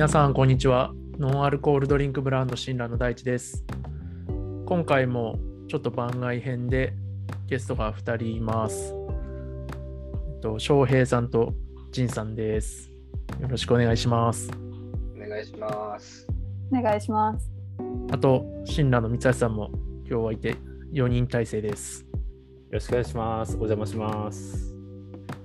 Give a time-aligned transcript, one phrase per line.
[0.00, 3.66] 皆さんこんにちはノンアルコールドリンクブランドシンラの大地です
[4.64, 5.38] 今回も
[5.68, 6.94] ちょっと番外編で
[7.46, 11.52] ゲストが2人いますえっと翔平さんと
[11.92, 12.90] 仁さんです
[13.42, 14.50] よろしくお願いします
[15.22, 16.26] お願いします。
[16.72, 17.52] お願いします。
[18.10, 19.70] あとシンラの三橋さんも
[20.08, 20.56] 今日はいて
[20.94, 22.16] 4人体制ですよ
[22.70, 23.50] ろしくお願いします。
[23.50, 24.74] お邪魔します。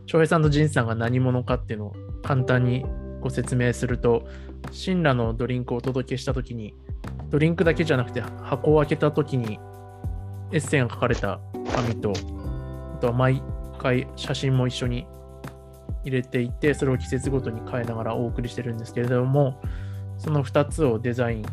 [0.06, 2.86] 翔平さんと仁さんが何者かっていうのを簡単に
[3.26, 4.28] ご説明すると、
[4.72, 6.74] シンラのドリンクをお届けしたときに、
[7.30, 9.60] ドリンクだけじゃなくて箱を開けたときに、
[10.52, 11.40] エッセイが書かれた
[11.74, 12.14] 紙と、
[12.96, 13.42] あとは毎
[13.80, 15.08] 回写真も一緒に
[16.04, 19.60] 入れていて、それを季節ごとに変えながらお送りしてるんですけれども、
[20.18, 21.46] その2つをデザイン、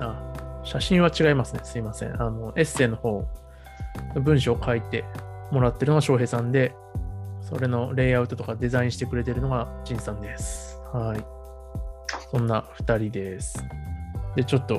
[0.00, 0.32] あ、
[0.64, 1.60] 写真は違いますね。
[1.62, 2.20] すいません。
[2.20, 3.24] あの、エッセイの方、
[4.20, 5.04] 文章を書いて
[5.50, 6.74] もらってるのが翔平さんで、
[7.42, 10.80] それのレイアウトとかデザインしてくれてるのがジンさんです。
[10.92, 11.35] はい。
[12.30, 13.64] そんな2人です。
[14.36, 14.78] で、ちょっと、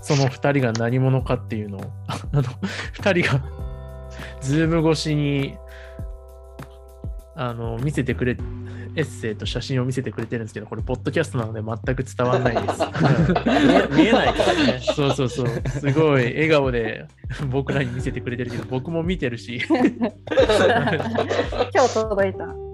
[0.00, 3.42] その2人が何者かっていうのを、 あの、2人が、
[4.40, 5.56] ズーム越しに、
[7.34, 8.36] あの、見せてくれ、
[8.96, 12.80] エッセイと写真を見せてくれてるんですけど、これ、ポッドキャストなので全く伝わらないです。
[13.96, 14.80] 見えないからね。
[14.94, 15.48] そうそうそう。
[15.68, 17.06] すごい笑顔で
[17.50, 19.62] 僕らに見せてくれてるけど、僕も見てるし。
[19.68, 19.80] 今
[21.86, 22.69] 日届いた。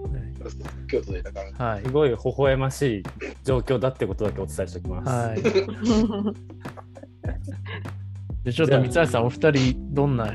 [0.54, 1.66] 今日届いたから。
[1.66, 1.90] はいす。
[1.90, 3.02] ごい微笑ましい
[3.44, 5.08] 状況だってことだけお伝えしておきます。
[5.08, 5.42] はい。
[8.44, 10.32] でちょっと三橋さん、お二人、どんな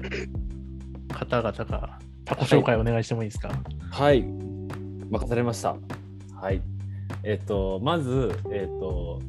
[1.13, 3.49] 方々か、タコ紹介お願いしてもいいですか？
[3.89, 4.23] はい。
[5.09, 5.75] 任されました。
[6.35, 6.61] はい。
[7.23, 9.21] えっ、と、まず、えっ、と、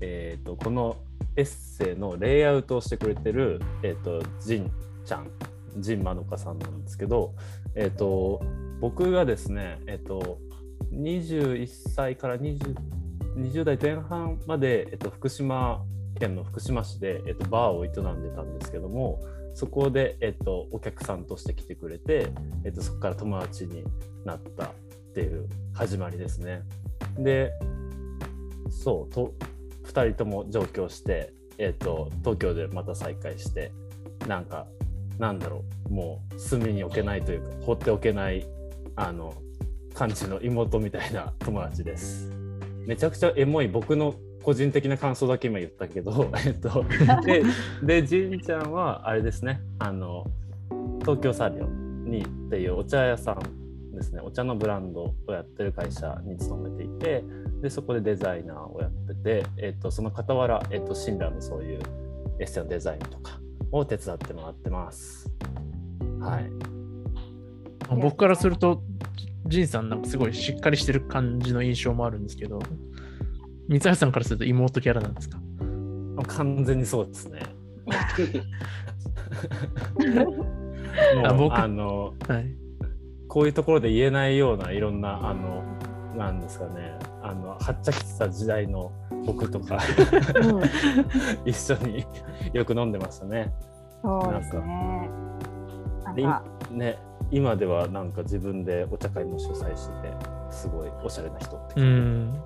[0.00, 0.96] えっ、と、この
[1.36, 4.70] エッセイのレイアウトをしてくれてる、えっ、と、ジン
[5.04, 5.30] ちゃん、
[5.78, 7.34] ジンマノカさんなんですけど、
[7.74, 8.40] えっ、と、
[8.82, 10.40] 僕がですね、えっ、と、
[10.92, 12.74] 21歳から20
[13.36, 15.82] 20代前半まで、えっと、福島
[16.18, 17.92] 県の福島市で、えっと、バーを営ん
[18.22, 19.22] でたんですけども
[19.54, 22.28] そこで、えっと、お客さんとして来てくれて、
[22.64, 23.84] えっと、そこから友達に
[24.24, 24.70] なったっ
[25.14, 26.62] ていう始まりですね。
[27.16, 27.52] で
[28.68, 29.32] そうと
[29.84, 33.72] 2人とも上京して、えっと、東京でまた再会して
[34.26, 34.66] なんか
[35.18, 38.46] なんだろうもう隅に置けないというか放っておけない
[38.96, 39.34] あの
[39.94, 42.30] 感じの妹みたいな友達です。
[42.86, 46.84] めちゃくちゃエモい僕の個人的な感想だけ今言ったけど、 えっと、
[47.24, 47.42] で、
[47.82, 50.26] で、じんちゃんはあれですね、あの、
[51.00, 57.24] 東京サリオにっていうお茶屋さんですね、お茶のブランドをやってる会社に勤めていて、
[57.62, 61.80] で、そこでデザイナーをやってて、えっと、その傍ら、えっと、シンラーのそういう
[62.40, 65.30] エッセのデザインとかを手伝ってもらってます。
[66.18, 66.71] はい。
[68.00, 68.82] 僕からすると、
[69.46, 72.60] ジンさん、なんかすごいしっかりしてる感じの印象もあるんですけど、
[73.68, 75.38] 三橋さんからすると妹キャラなんですか？
[76.28, 77.40] 完全にそうですね。
[81.24, 82.54] あ僕もうあのはい。
[83.28, 85.62] こういうところで言えないようないろんなあの
[86.16, 88.92] なんですかねあのはっちゃけてた時代の
[89.24, 89.78] 僕とか
[91.46, 92.04] 一緒に
[92.52, 93.52] よく飲んでましたね。
[94.02, 95.10] そうですね。
[96.04, 96.41] なんでか、
[96.72, 96.98] ね
[97.30, 100.14] 今ではなんか自分でお茶会も主催してて
[100.50, 102.32] すごいおしゃれな人ってうん。
[102.32, 102.38] ね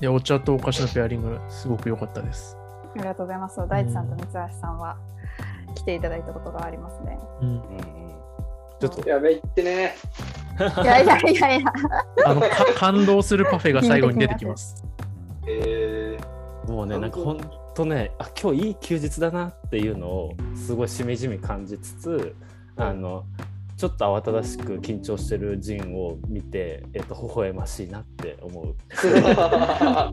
[0.00, 2.56] で、お茶とお菓子のペアリング、すごく良かったです。
[2.96, 3.60] ありがとうございます。
[3.68, 4.96] 大地さんと三橋さんは
[5.76, 7.18] 来ていただいたことがありますね。
[7.42, 7.48] うん。
[7.48, 8.00] うんうん
[8.80, 9.94] ちょっとやべえってね。
[10.58, 11.72] いやいやいやいや。
[12.24, 14.82] あの、か感動するパフェが最後に出てきます。
[15.46, 16.18] え
[16.66, 17.40] もうねなんかほん
[17.74, 22.34] とねあ今日いい休日だなっていうのをすごいしみじみ感じつつ
[22.80, 23.26] あの
[23.76, 28.74] ちょっと慌ただしく緊張してるジンを見て、えっと微笑ましいなって思う。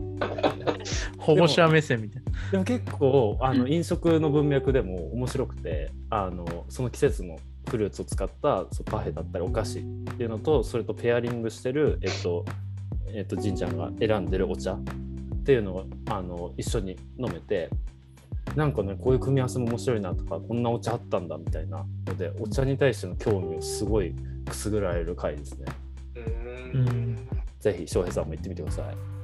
[1.18, 2.32] 保護者目線みたいな。
[2.52, 9.82] でも結構あの飲食の文脈でも面白くてあのその季節のフルーツを使ったそうパフェだったりお菓子っ
[10.16, 12.46] ていうのとそれとペアリングしてる、えっと
[13.12, 14.82] えっと、ジンちゃんが選んでるお茶っ
[15.44, 17.70] ていうのをあの一緒に飲めて
[18.58, 24.14] なんかねこういう組み合わせも面白いなとかこんなお茶あったんだみたいなのでお茶に対しての興味をすごい
[24.46, 25.66] くすぐられる回ですね。
[26.74, 27.28] ううん
[27.60, 29.18] ぜひ翔平さんも行ってみてください。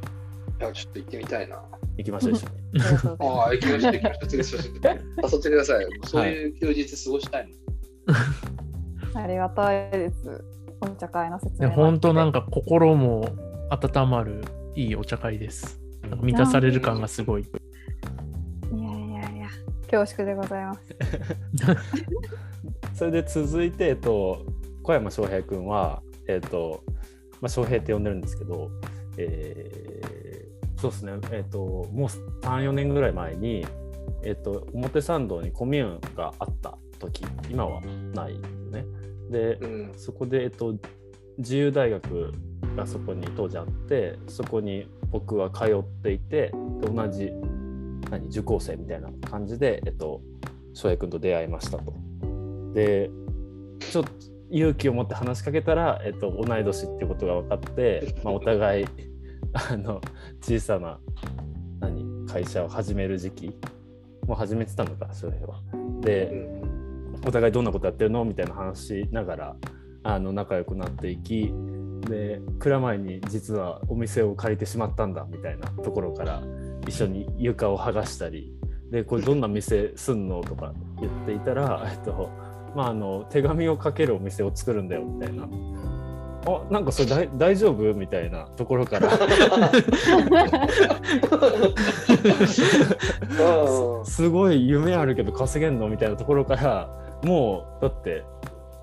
[0.65, 1.63] や、ちょっと行ってみたいな。
[1.97, 2.81] 行きましょう一緒に。
[3.21, 4.29] あああ、行きましょう、行きましょう。
[4.29, 5.87] 次、誘ってください。
[6.05, 8.15] そういう休日過ごしたいの。
[9.13, 10.45] す ありがたいです。
[10.81, 13.29] お茶会の説で明も本当なんか心も
[13.71, 14.43] 温まる
[14.75, 15.81] いいお茶会です。
[16.21, 17.47] 満たされる感がすごい。
[19.95, 20.81] 恐縮でございます。
[22.99, 24.45] それで続いて、えっと、
[24.83, 26.83] 小山翔平君は、えっと
[27.41, 28.71] まあ、翔平って呼んでるんですけど、
[29.17, 30.25] えー
[30.77, 33.65] そうですね、えっ、と、もう3、4年ぐらい前に、
[34.23, 37.81] えっ、と、表参道にコミューンがあった時、今は
[38.13, 38.85] ないよね。
[39.31, 39.93] で、うん。
[39.97, 40.75] そこで、えっと、
[41.39, 42.33] 自由大学
[42.77, 47.31] がそこに当時あってそこに僕は通っていてで同じ
[48.11, 50.21] 何受講生みたいな感じで、えっと、
[50.73, 51.95] 翔平君と出会いましたと。
[52.75, 53.11] で
[53.81, 54.11] ちょっと
[54.51, 58.87] 勇気を持って話しかけたら、えっと、同い年っていうことが分かって、まあ、お互い
[59.71, 60.01] あの
[60.41, 60.99] 小さな
[61.81, 63.57] 何会社を始める時期
[64.27, 65.61] もう始めてたのか翔平は。
[66.01, 66.61] で、
[67.27, 68.25] お互いどんなことやってるの？
[68.25, 69.57] みたいな話しながら
[70.03, 71.53] あの仲良くなっていき
[72.01, 76.43] で蔵前に実はお店を借りてしまったんだみたいなところから
[76.87, 78.53] 一緒に床を剥がしたり
[78.91, 82.31] でこれどんな店すんのとか言っていたら、えっと
[82.77, 85.49] まあ、あの手紙をかけるお店を作るんだよみたいな。
[86.47, 89.09] あなんかそれ大大丈夫みたいなところから
[93.41, 96.91] あ すごい夢あるけど稼げんのみたいなところから
[97.23, 98.25] もうだって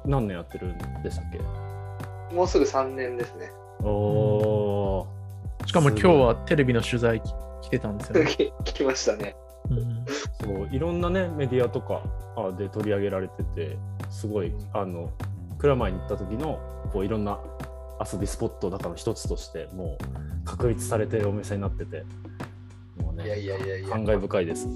[0.06, 1.40] 何年やってるんでしたっけ？
[1.40, 3.52] あもうすぐ3年ですね。
[3.84, 5.08] おお
[5.66, 7.22] しかも今日はテレビの取材
[7.72, 8.32] てたんですよね。
[8.64, 9.36] 聞きましたね。
[9.70, 10.06] うん
[10.44, 12.04] そういろんなねメディアとか
[12.36, 13.78] あで取り上げられてて
[14.10, 15.12] すごいあの
[15.60, 16.60] 蔵前に行った時の
[16.92, 17.40] こういろんな
[18.14, 22.04] 遊びスポットだからの一つとしてもう確立されてるお店になってて
[22.98, 24.68] もうねいやいやいやいや感慨深いです。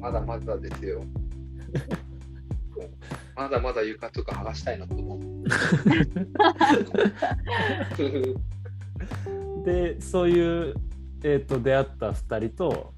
[0.00, 1.02] まだまだですよ。
[3.36, 5.22] まだまだ床とか剥がしたいなと思う。
[9.64, 10.74] でそういう、
[11.24, 12.92] えー、と出会った2人と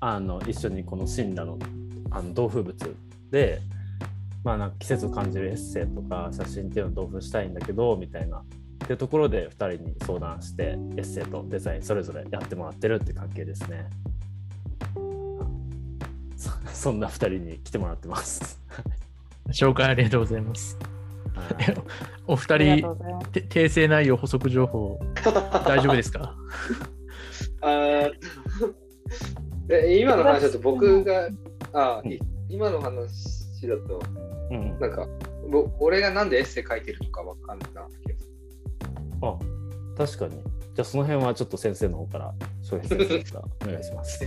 [0.00, 1.58] あの一緒にこの神羅の
[2.10, 2.94] あの同風物
[3.30, 3.60] で、
[4.44, 8.44] まあ、なんか季節を感じるエッセイとか写真っていうのを同封したいんだけどみたいなっ
[8.86, 10.62] ていうところで2人に相談して
[10.96, 13.88] エッセイとデザインそれぞれやってもらってるって関係ですね。
[16.36, 18.60] そ そんな2人に来てもらってます。
[19.50, 20.76] 紹介ありがとうございます。
[21.34, 21.74] はい
[22.26, 22.86] お二人
[23.32, 25.00] 訂正内容、補足情報、
[25.66, 26.36] 大丈夫ですか？
[27.62, 28.10] あ
[29.88, 31.28] 今の話だと僕が、
[31.72, 32.18] あい
[32.48, 34.02] 今の話だと、
[34.50, 35.06] うん、なんか、
[35.50, 38.32] ぼ俺がなんでエッセイ書いてるのかわかんないな気がする。
[39.22, 39.38] あ
[39.96, 40.42] 確かに。
[40.74, 44.26] じゃあその辺はちょっと先生の方から、翔平先生からお願いします。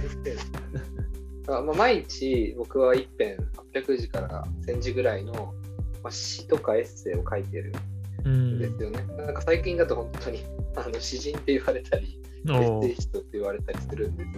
[1.47, 3.37] あまあ、毎日僕は一編
[3.73, 5.53] 800字から1000字ぐらいの、
[6.01, 7.94] まあ、詩とかエッセイを書いてるうんん
[8.25, 9.06] ですよね。
[9.18, 10.44] なんか最近だと本当に
[10.75, 14.30] あの詩人って言われたり、エッセイストって言われたりするんです。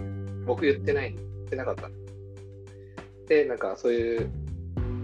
[0.46, 1.94] 僕言ってないの、言ってなかったの。
[3.26, 4.30] で、なんかそういう、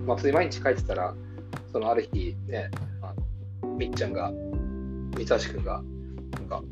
[0.07, 1.15] まあ普通に毎日書いてたら、
[1.73, 2.71] そのある日ね、
[3.01, 3.15] あ
[3.63, 4.31] のみっちゃんが、
[5.17, 5.83] 三橋くんが、
[6.33, 6.63] なんか、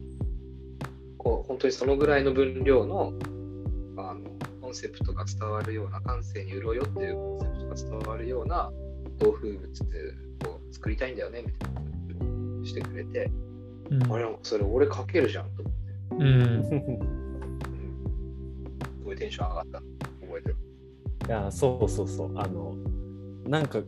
[1.17, 3.15] こう本当にそのぐらいの分量の、
[3.97, 4.21] あの、
[4.61, 8.71] コンセプトが伝わるような、感性に潤いよっていうコンセプトが伝わるような
[9.19, 9.67] 同風物
[10.49, 11.92] を作りたいんだよね、みたいな
[12.65, 13.31] してくれて、
[13.91, 14.13] うん。
[14.13, 15.81] あれ、それ俺書けるじゃんと思って。
[16.13, 16.23] うん。
[16.23, 16.93] うん。
[18.99, 19.87] すごいテンション上がったの。
[20.27, 20.57] 覚えてる。
[21.29, 22.33] いやそうそうそう。
[22.37, 22.75] あの
[23.47, 23.81] なんか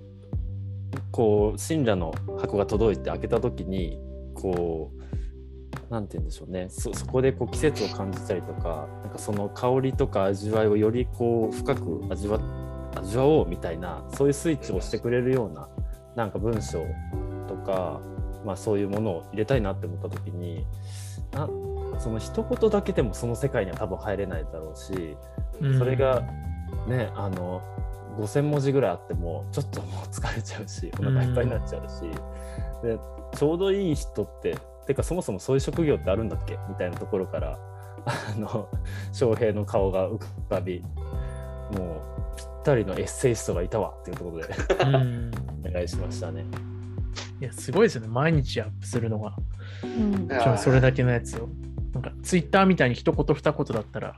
[1.11, 3.99] こう信者の箱が届いて開けた時に
[4.35, 4.93] こ
[5.91, 6.67] うなんて言うんでしょうね。
[6.69, 12.39] そそこでこう季節を感じたりとかなんかその香りとか味わいをよりこう深く味わ
[12.97, 15.69] 味わおうみたいなそういうスイッチをしてくれるような
[16.15, 16.85] なんか文章
[17.49, 18.01] とか、
[18.45, 20.67] まあ、そういうものを入れたいなって思った時に
[21.33, 21.49] な
[21.99, 25.17] その一言だけでもその世界には多分入れないだろうし、
[25.61, 26.23] うんそれが
[26.89, 27.63] ねあの
[28.19, 32.03] 5,000文字ぐらいあってもちょっともう疲れちゃうしお腹いっぱいになっちゃうし、
[32.83, 32.99] で
[33.37, 37.59] ちょうどいい人っててかそもそもそういう職業ってあるんだっけみたいなところから
[38.05, 38.69] あの
[39.13, 40.83] 翔平の顔が浮かび
[41.77, 42.03] も
[42.37, 45.31] うぴったりのエッセイストがいたわっていうところでうん
[45.67, 46.45] お願いしましたね。
[47.41, 48.09] いや、すごいですよね。
[48.09, 49.35] 毎日アップするのが。
[49.83, 51.49] うんそれだけのやつを。
[51.93, 54.17] なんか、ツイッターみたいに一言二言だったら、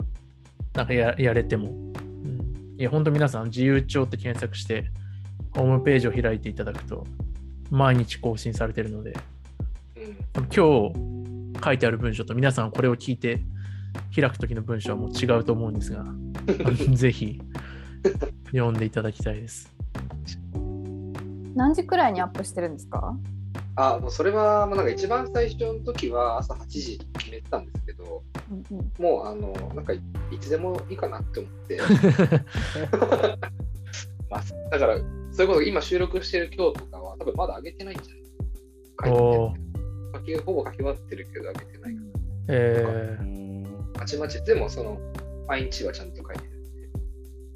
[0.75, 1.71] なんかややれても。
[1.71, 4.91] うん、いや、本当皆さん、自由帳って検索して、
[5.55, 7.05] ホームページを開いていただくと、
[7.71, 9.17] 毎日更新されてるので、
[9.97, 11.17] うん今日
[11.65, 13.41] 書いてある文章と皆さんこれを聞いて
[14.15, 16.05] 開く時の文章はもう違うと思うんですが、
[16.95, 17.41] ぜひ
[18.53, 19.75] 読んでいただきたいです。
[21.57, 23.17] 何時くらいにアップしてるんですか？
[23.79, 28.93] あ、もうそれは、もうなんか一番最初の時は朝8時と決めてたんですけど、うんうん。
[28.99, 31.79] もうあの、なんかいいつでもいいかなって思って、
[34.31, 34.97] まあ、だから、
[35.33, 38.23] そういうこと今収録してる今日とかは多分まだ上げてないんじゃない？
[39.05, 39.19] 書い
[40.41, 41.95] ほぼ書き終わってるけど上げてない。
[41.95, 42.01] か
[42.49, 43.63] えうん
[43.99, 44.99] まちまちでもその
[45.47, 46.51] 毎日はちゃんと書いてる。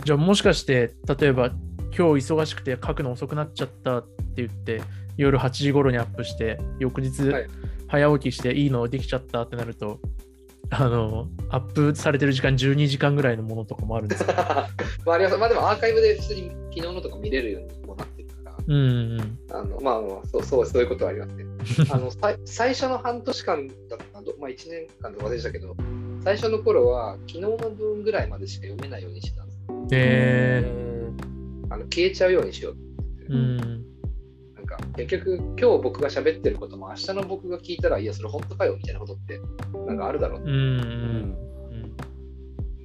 [0.05, 1.51] じゃあもしかして、例えば
[1.97, 4.83] 今日忙しくて書くの遅くなっちゃったって言って、
[5.17, 7.47] 夜8時頃にアップして、翌日はい
[7.91, 9.99] 早起きしていいのできちゃったってなると、
[10.71, 14.69] あの、アップされてる時間12時間ぐらいのものとかもあるんですか
[15.05, 18.79] まあ、ありますまあでもアーカイブで普通に昨日のとか見れるようにもなってるから、うんう
[19.17, 19.39] ん。
[19.51, 21.45] あのまあまあそうそうそういうことはありますね。
[21.91, 25.77] あのさい最初の半年間だったどまあ1年間とか忘れてたけど、
[26.23, 29.61] 最初の頃は昨日の分ぐらいまでしか読めないようにしてたんです。
[29.93, 30.65] え
[30.97, 31.00] あ
[31.81, 33.57] の消えちゃうようにしようってー、うん。
[34.55, 39.41] なんか結局今日僕が喋ってることも明日の僕が聞いたらいやそれ本当かよみたいなことって
[39.87, 40.55] なんかあるだろううんうん
[41.71, 41.75] う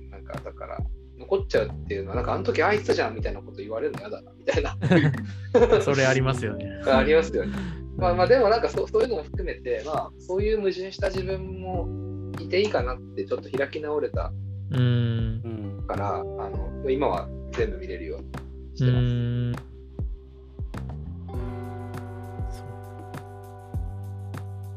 [0.08, 0.10] ん。
[0.10, 0.80] なんかだから
[1.18, 4.78] 残っちゃうっていうのはなんかあの時あいつじゃんみたいなこと言われるの嫌だなみたいな
[5.82, 6.70] それありますよね。
[6.86, 7.54] ありますよね。
[7.98, 11.88] まあまあでもなんかそうそういうのも含めてまあそういう矛盾した自分も
[12.42, 14.34] いていいかなってちょっと開き直れた
[14.72, 14.80] うん。
[14.80, 18.28] うんからあの今は全部見れるように
[18.76, 19.04] しうてます。
[19.04, 19.56] ん。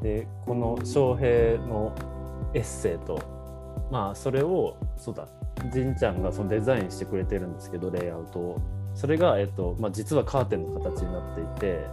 [0.02, 1.92] でこの翔平の
[2.54, 3.20] エッセイと
[3.90, 5.28] まあそれをそうだ
[5.72, 8.60] じんちゃんがそのデザインしてくれてるんですけどレイアウトを
[8.94, 11.86] それが、えっとまあ、実はカーテンの形になっていて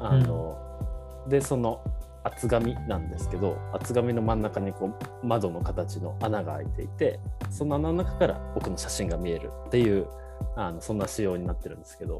[0.00, 0.58] あの、
[1.28, 1.84] でその
[2.24, 4.86] 厚紙なんですけど厚紙の真ん中にこ
[5.22, 7.20] う窓の形の穴が開いていて
[7.50, 10.06] その穴の中から僕の写真が見えるっていう
[10.56, 12.18] あのそんな仕様になってるんですけど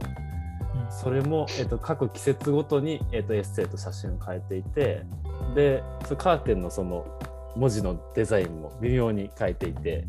[0.91, 5.03] それも、えっと、各季節ごとに、えっと、エッセイと写真を変えていて
[5.55, 7.07] でそのカーテンのその
[7.57, 10.07] 文字のデザインも微妙に変えていて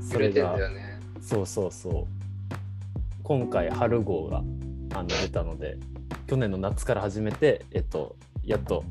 [0.00, 1.00] それがね。
[1.20, 2.06] そうそうそう
[3.22, 4.38] 今回春号が
[4.94, 5.78] あの出たので
[6.26, 8.84] 去年の夏から始めて、えっと、やっと、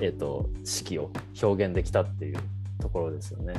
[0.00, 2.38] えっと、四季を表現できたっていう
[2.80, 3.54] ところですよね。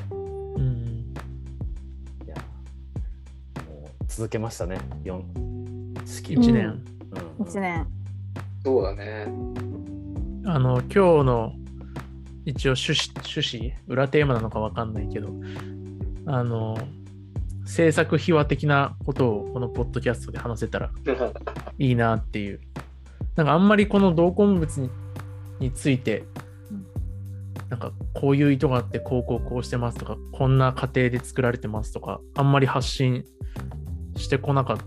[4.17, 5.21] 続けましたね4
[6.03, 6.65] 四季を1うん年。
[7.37, 7.87] うん1年。
[8.63, 9.27] そうだね。
[10.43, 11.53] あの、今日の
[12.43, 15.29] 一応趣旨、趣旨、裏テーマなのかわかんないけど、
[16.25, 16.75] あの、
[17.67, 20.89] 制作秘話的なことをこのポッドキャストで話せたら
[21.77, 22.59] いいなっていう。
[23.35, 24.89] なんかあんまりこの同梱物に
[25.59, 26.23] について
[26.71, 26.85] うん、
[27.69, 33.23] なんかこういう意図があって、こうこうこうしてますとか、こんな過程で作られてますとか、あんまり発信
[34.17, 34.77] してこなかっ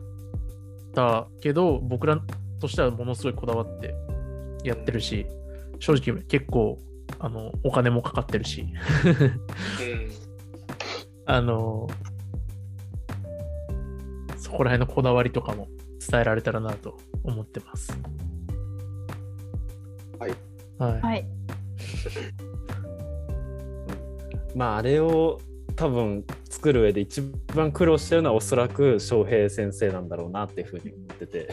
[0.95, 2.21] たけど、僕ら
[2.61, 3.95] としてはものすごいこだわって
[4.65, 5.27] やってるし、
[5.79, 6.79] 正直結構
[7.19, 8.71] あのお金もかかってるし、うん
[11.27, 11.87] あの、
[14.37, 15.69] そこら辺のこだわりとかも
[16.11, 17.97] 伝えられたらなと思ってます。
[20.19, 20.35] はい。
[20.79, 21.01] はい。
[21.01, 21.25] はい。
[24.57, 25.39] まああれを
[25.77, 27.23] 多分作る上で一
[27.55, 31.49] 番苦労してるのはおそらく翔平先生なんだろうなっていうふうに思ってて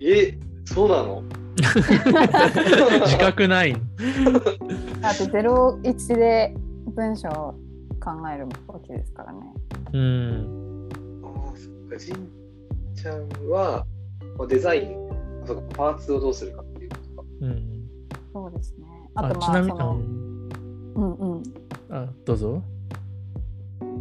[0.00, 1.22] え、そうなの？
[1.62, 3.74] 自覚ない。
[5.02, 6.54] あと01で
[6.94, 7.54] 文章を
[8.00, 9.38] 考えるわけですからね。
[9.92, 10.88] うん。
[11.22, 12.28] ああ、そっか、じん
[12.94, 13.86] ちゃんは
[14.48, 15.10] デザイン、
[15.44, 17.28] あそパーツをどうするかっていうことか。
[17.42, 17.88] うん、
[18.32, 18.86] そうですね。
[19.14, 20.00] ああとまあちなみに、その、
[20.96, 21.42] うんうん。
[21.90, 22.62] あどうぞ。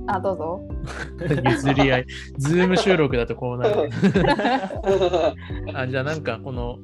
[0.08, 0.62] あ、どうぞ。
[1.50, 2.06] 譲り合い。
[2.38, 3.90] ズーム収録だとこうなる。
[5.74, 6.80] あじゃあなんかこの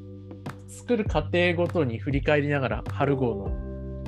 [0.68, 3.52] 作る過程ごとに振り返りながら春号の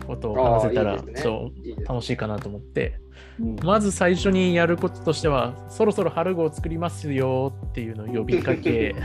[0.05, 1.13] ことを話せたらいいね。
[1.15, 2.99] そう楽しいかなと思って。
[3.39, 3.55] うん。
[3.63, 8.95] まず最初にやることとしてはそろそろ春号を作りますよっていうのを呼びかけ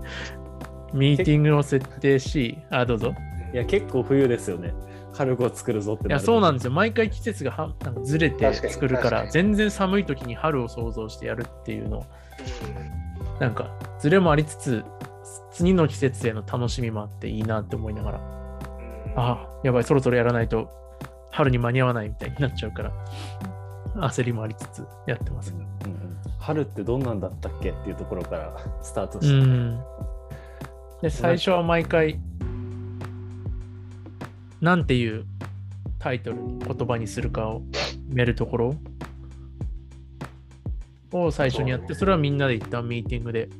[0.92, 3.14] ミーティングを設定しあどうぞ。
[3.52, 4.72] いや結構冬ですよね
[5.12, 6.70] 春子を作るぞっていやそうなんですよ。
[6.70, 9.30] よ毎回季節がはなんかずれて作るからに。
[9.30, 12.06] 全然寒い時に春を想像してやるっていうのを
[13.40, 14.84] なんかずれもありつつ
[15.52, 18.20] 次の季節への楽しみもあっていいなって思いながら。
[19.14, 20.70] あやばいそろそろやらないと
[21.30, 22.92] 春に間に合わないみたいになっちゃうから
[24.08, 25.52] 焦りもありつつやってます。
[25.84, 29.80] うんうん春ってどんなんだったっけっていうところからスタートうして、ん。
[31.00, 32.20] で最初は毎回
[34.62, 35.26] なんていう
[35.98, 38.74] タイトルに言葉にするかを決めるところ？
[41.12, 43.50] を最初にやってそれはみんなで一旦ミーティングで。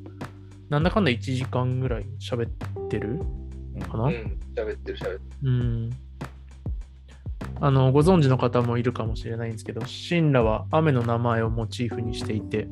[0.71, 2.51] なんだかんだ1時間ぐらい喋っ
[2.89, 3.21] てる？
[3.91, 5.21] かな、うん、喋ってる喋ってる。
[5.43, 5.91] うん。
[7.61, 12.69] あの、ご存知の方もいるかもしれないんですけど、シンラは雨の名前をモチーフにしていて、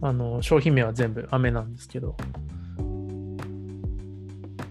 [0.00, 2.16] あの、商品名は全部雨なんですけど、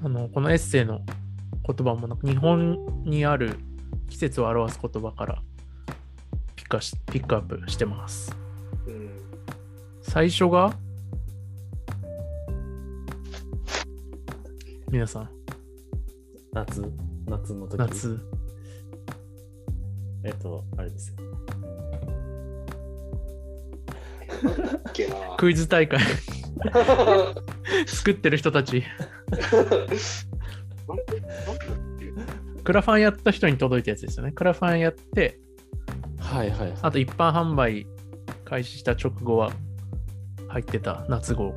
[0.03, 1.01] あの、このエッセイの
[1.72, 3.56] 言葉もなんか日本にある
[4.10, 5.42] 季節を表す言葉から
[6.56, 6.80] ピック
[7.12, 8.36] ピックアップしてます。
[8.88, 9.12] うん。
[10.02, 10.74] 最初が
[14.90, 15.30] 皆さん、
[16.54, 16.84] 夏、
[17.28, 17.78] 夏の時？
[17.78, 18.20] 夏。
[20.24, 21.16] えっと、あれですよ。
[25.38, 26.00] クイズ大会
[27.86, 28.84] 作ってる人たち、
[32.63, 34.31] クラファンやった人に届いたやつですよね。
[34.31, 35.39] クラファンやって、
[36.17, 36.74] はいはいはい。
[36.81, 37.88] あと一般販売
[38.46, 39.51] 開始した直後は
[40.48, 41.55] 入ってた夏号。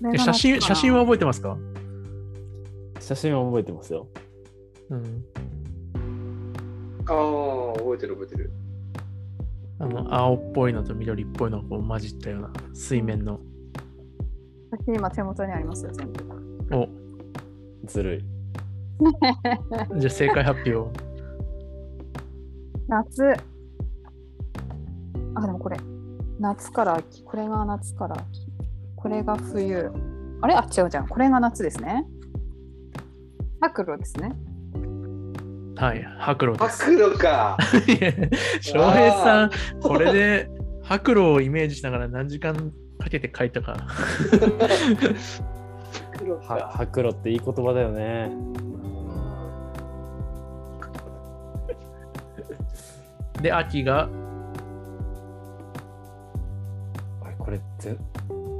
[0.00, 1.56] で写真写真は覚えてますか？
[3.00, 4.08] 写真は覚えてますよ。
[4.90, 5.24] うん。
[7.08, 8.50] ああ、覚えてる覚えてる。
[9.78, 13.40] あの、青っぽいのと緑っぽいのがこう混じったような水面の。
[14.70, 16.24] 私今手元にありますよ、全部。
[16.76, 16.88] お、
[17.86, 18.24] ずるい。
[19.98, 21.00] じゃあ正解発表。
[22.88, 23.34] 夏。
[25.34, 25.76] あ、でもこれ。
[26.40, 27.24] 夏から秋。
[27.24, 28.46] これが夏から秋。
[28.96, 29.90] これが冬。
[30.40, 30.54] あれ？
[30.54, 31.08] あ、違うじゃん。
[31.08, 32.06] これが夏ですね。
[33.60, 34.32] 白露ですね。
[35.76, 36.84] はい、白露です。
[36.84, 37.58] 白露か。
[38.60, 39.50] 翔平さん、
[39.82, 40.50] これで
[40.82, 42.72] 白露をイメージしながら何時間
[43.06, 43.76] かけて書いたか。
[46.12, 46.72] 白露はか。
[46.76, 48.32] 白露っていい言葉だよね。
[53.40, 54.08] で、秋が、
[57.22, 57.96] あれこれぜ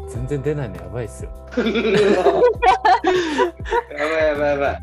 [0.08, 1.30] 全然出ないのやばいっすよ。
[1.56, 1.74] やばい
[4.28, 4.82] やばいやばい。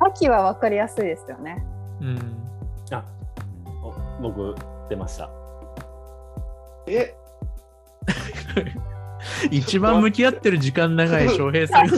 [0.00, 1.64] 秋は分かりやすいですよね。
[2.02, 2.18] うん。
[2.90, 3.02] あ
[3.82, 4.54] お僕
[4.90, 5.30] 出ました。
[6.86, 7.14] え、
[9.50, 11.86] 一番向き合ってる時間長い翔平さん。
[11.86, 11.90] あ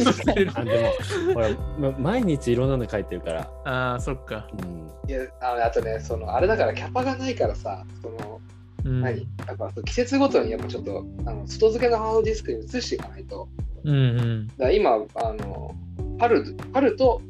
[0.64, 0.80] で
[1.26, 3.50] もほらま毎日いろんなの書いてるから。
[3.64, 4.48] ああ、そっか。
[4.62, 8.40] うん、いやああとね、そのあれだからキャパがないからさ、その
[8.84, 9.00] うん。
[9.02, 9.26] 何？
[9.46, 13.48] やっぱ季節ごとにやっぱちょっとあの外付けのハードディスクに移していかないと。
[13.84, 14.48] うんうん。
[14.56, 15.74] だ今、あの
[16.18, 17.20] 春春と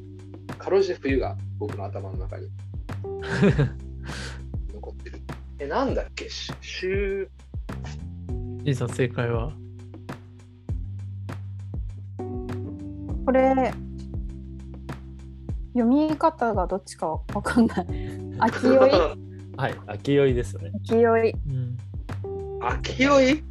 [0.58, 2.48] かろうじて冬が僕の頭の中に
[4.74, 5.20] 残ってる。
[5.58, 6.28] え、なんだっけ？
[6.28, 7.28] し週、
[8.62, 9.52] じいさん、正解は
[13.24, 13.72] これ、
[15.72, 17.86] 読み方がどっちかわかんない。
[18.38, 18.90] 秋酔い？
[19.56, 20.72] はい、秋酔いですよね。
[20.84, 21.30] 秋酔い。
[21.30, 21.76] うん。
[22.60, 23.42] 秋酔い？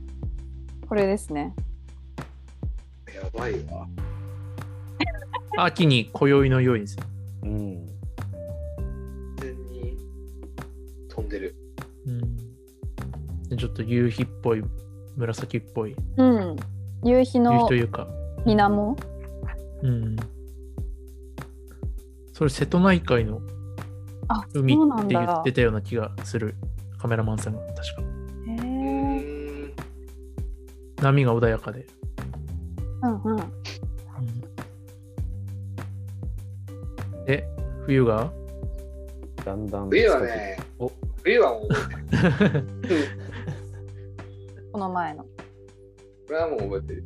[0.88, 1.56] これですね。
[3.16, 3.88] やばいわ。
[5.58, 7.04] 秋に今宵の良いですよ。
[7.44, 7.88] うん。
[8.76, 9.98] 完全に
[11.08, 11.56] 飛んでる。
[12.06, 12.38] うん。
[13.50, 14.64] でちょっと夕日っぽい、
[15.20, 16.56] 紫っぽい、うん。
[17.04, 18.08] 夕日夕の日というか、
[18.46, 18.96] 水面？
[19.84, 20.16] うん。
[22.34, 23.42] それ瀬戸内海の
[24.30, 25.52] あ、海って言だって。
[25.52, 26.56] たような気がする。
[26.98, 27.84] カメラマンさんが確か。
[28.48, 29.74] へ
[31.02, 31.86] 波が穏やかで。
[33.04, 33.38] うんうん。
[37.26, 37.46] で、
[37.86, 38.32] 冬が？
[39.46, 39.90] だんだん。
[39.90, 40.92] 冬はね、お
[41.24, 41.70] 冬はもう。
[44.80, 45.24] この前の。
[45.24, 45.30] こ
[46.30, 47.04] れはもう覚えてる。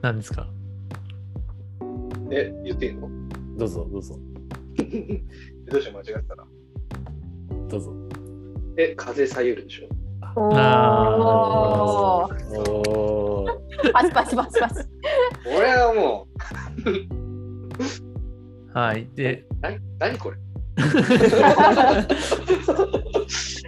[0.00, 0.48] 何ですか？
[2.30, 3.10] え、言っていいの？
[3.58, 4.14] どうぞどうぞ
[5.70, 6.44] どうしよう間違ってたら。
[7.68, 7.92] どうぞ。
[8.78, 9.88] え、風さゆるでしょ？
[10.40, 12.70] おあー。
[12.70, 14.76] おーパチパチパチパチ。
[15.54, 16.26] 俺はも
[18.72, 19.02] はい。
[19.02, 20.38] う、で、な何これ？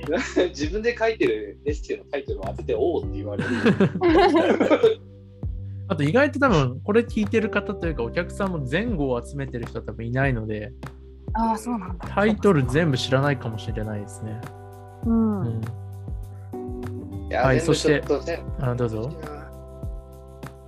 [0.51, 3.51] 自分で書いてるエッセイのタイトルを当てて、おおって言われる。
[5.89, 10.73] あと意外と多分これ聞いてる方というかお客さんも前後を集めてる人は多分いないので
[11.35, 12.09] ああ、そうなんだ。
[12.09, 14.41] タイトル全部知らないかもしれないですね。
[15.05, 15.41] うん。
[15.41, 15.61] うん。
[17.31, 18.03] いはいそして
[18.61, 19.11] あどうぞ。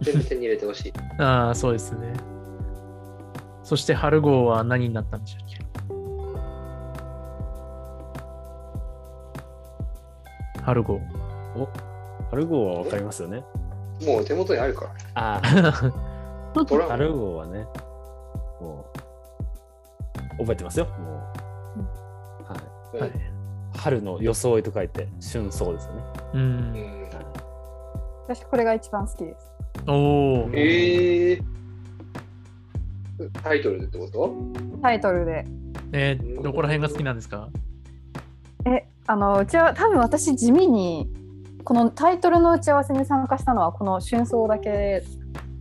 [0.03, 0.93] 全部手に入れてほしい。
[1.23, 2.13] ああ、そうですね。
[3.63, 5.59] そして春号は何になったんでしたっけ？
[10.67, 11.01] 春号。
[11.55, 11.69] お
[12.29, 13.45] 春号はわかりますよね。
[14.05, 15.63] もう手元にあるかあら。
[15.63, 15.71] あ、
[16.61, 17.65] ン春号はね、
[18.61, 18.85] も
[20.35, 20.87] う、覚えてますよ。
[20.87, 21.23] も
[22.43, 22.53] う。
[22.53, 22.59] は
[22.95, 23.01] い。
[23.01, 23.11] はい。
[23.77, 26.03] 春の装いと書いて、春装ですよね。
[26.35, 26.37] う。
[26.37, 26.75] うん
[28.27, 29.53] 私これが一番好きです。
[29.87, 30.51] おお。
[30.53, 31.43] えー、
[33.41, 34.35] タイトルでってこと？
[34.83, 35.47] タイトルで。
[35.93, 37.51] えーどこら辺が好きなんですか？
[38.65, 41.09] え、あの、うちは多分私地味に、
[41.65, 45.03] このタイトルの打ち合わせに参加したのはこの春装だけ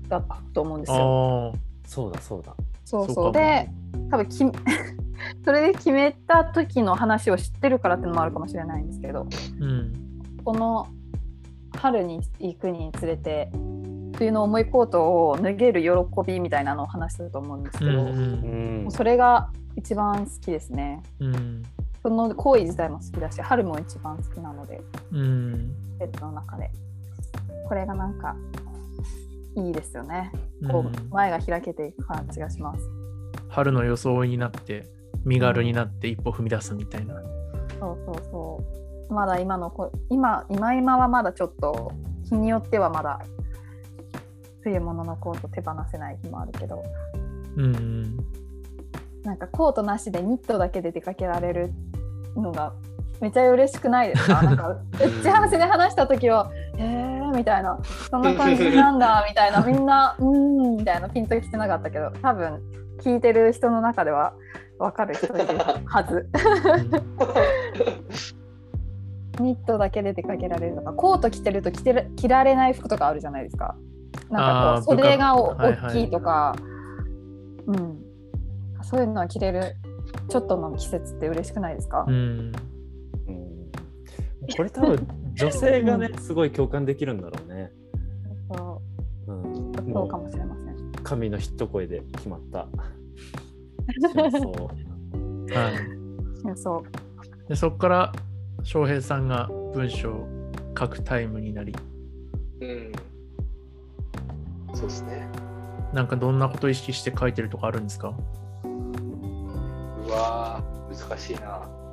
[0.08, 0.22] だ
[0.54, 1.54] と思うんですよ。
[1.88, 2.56] そうだそうだ。
[2.86, 3.68] そうそうで
[4.12, 4.38] 多分き
[5.44, 9.26] それで決めた時の話を知ってるからっていうのもあるかもしれないんですけど
[9.60, 9.94] うん。
[10.44, 10.88] この
[11.76, 13.52] 春に行くにつれて
[14.16, 15.90] 冬の重いコートを脱げる喜
[16.26, 17.98] びみたいなのを話してたと思うんですけど、うん
[18.86, 21.02] うんそれが一番好きですね。
[21.20, 21.64] うん。
[22.06, 22.12] うん。
[22.12, 25.72] その行為自体も好きだし春も一番好きなのでうん。
[26.00, 26.70] ペットの中で
[27.68, 28.36] これがなんか
[29.56, 30.32] いいですよね。
[30.70, 32.90] こう前が開けていく感じがします。
[33.50, 34.86] 春の装いになって、
[35.24, 37.16] 身軽になって一歩踏み出すみたいな。
[37.80, 38.64] そうそうそ
[39.10, 39.14] う。
[39.14, 41.92] まだ今のこ今今今はまだちょっと
[42.30, 43.20] 日によってはまだ
[44.62, 46.84] 冬物のコート手放せない日もあるけど
[47.56, 48.18] うん。
[49.24, 51.72] なんかコートなしでニットだけで出かけられる
[52.36, 52.74] のが
[53.22, 54.42] めちゃ嬉しくないですか？
[54.44, 54.78] なんか打
[55.24, 59.62] ち合わせで話した時は「へえ」みたいな「そんな感じなんだ」 みたいな。
[59.62, 61.10] みんな「うーん」みたいな。
[61.10, 62.62] ピンときてなかったけど多分
[63.02, 64.34] 聞いてる人の中では
[64.80, 65.46] 分かる人いる
[65.86, 66.30] はず。
[69.40, 73.76] ニットだけで出かけられるとかコート着てると着てる着られない服とかあるじゃないですか。
[74.30, 76.56] なんかこう袖がお部下はいはい大きいとか、
[77.68, 78.00] うん、
[78.82, 79.76] そういうのは着れる
[80.30, 82.06] ちょっとの季節って嬉しくないですか？
[82.08, 82.14] う、ん。
[82.16, 83.56] うん
[84.56, 87.72] これ多分 女性がねすごい共感できるんだろうね。
[88.54, 88.82] そ
[89.28, 90.92] うん、うそうかもしれません。
[91.04, 92.68] 神の一声で決まった。
[94.14, 96.58] 真相はい。
[96.58, 98.12] そうでそこから
[98.64, 100.28] 翔平さんが文章を
[100.78, 101.76] 書くタイムになり
[102.62, 102.92] うん。
[104.76, 105.28] そうですね。
[105.94, 108.14] なんかどんなことを意識して書いてるとかあるんですか？
[110.08, 111.68] う難しいな。
[111.80, 111.86] うん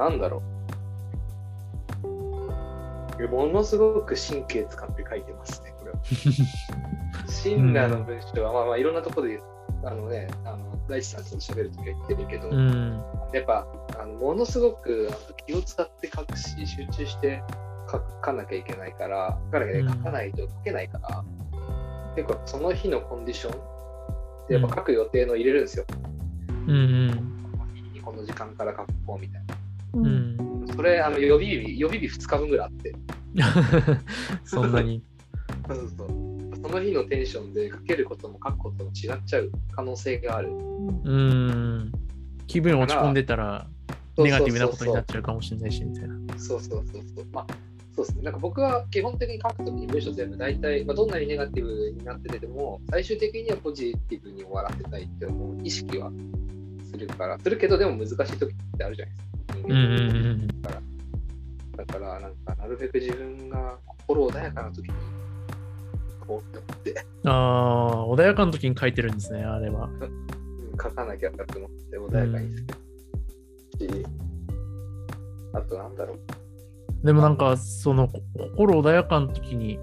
[0.00, 0.42] なんだろ
[3.18, 3.28] う。
[3.28, 5.98] ものすごく神経使って書いてますね、これは。
[7.28, 9.42] 信羅の文章は、まあまあいろんなところで、
[9.84, 13.66] あのね、あの大地さんと喋るときは言ってるけど、うんやっぱ
[14.00, 15.10] あのものすごく
[15.46, 17.42] 気を使って書くし、集中して
[17.90, 21.24] 書かなきゃいけないから、書かなきゃいけない書かないと書けないから、
[22.20, 23.52] 結構その日のコンディション
[24.48, 25.86] でやっぱ書く予定の入れるんですよ。
[26.66, 26.76] うんう
[27.12, 28.02] ん。
[28.02, 29.56] この時間から書こうみたいな。
[29.94, 30.64] ううん。
[30.64, 32.94] んそれ、あの予備日、予備日2日分ぐらいあって、
[34.44, 35.02] そんなに。
[35.66, 36.08] そうそうそう。
[36.62, 40.50] その日のテンションで書けることも書くことも違っちゃう可能性がある。
[40.50, 41.92] うん。
[42.46, 43.66] 気分落ち込んでたら
[44.18, 46.16] ネガティブなことになっちゃうかもしれないしみたいな。
[46.36, 47.26] そうそうそうそう。
[47.32, 47.46] まあ、
[47.94, 48.22] そうですね。
[48.22, 56.10] なんか僕は基本的に書くときに文章全部大体、まあ、どんなにネガティブになってても、最終的にはポジティブに終わらせたいって思う意識は
[56.90, 59.68] するから、するけど、でも難しいときってあるじゃないですか。
[59.68, 59.86] うんうんう
[60.46, 60.50] ん
[61.76, 64.94] だから、なんか、なるべく自分が心穏やかなときに、
[66.26, 70.26] こうって思って、ああ穏やかな時に書いてるんですねあれはうん
[70.82, 72.64] 書かなきゃと思って穏やかにす
[73.78, 74.06] るし、
[75.54, 76.20] あとなんだろう。
[77.04, 79.78] でもなんかその心穏やかな時に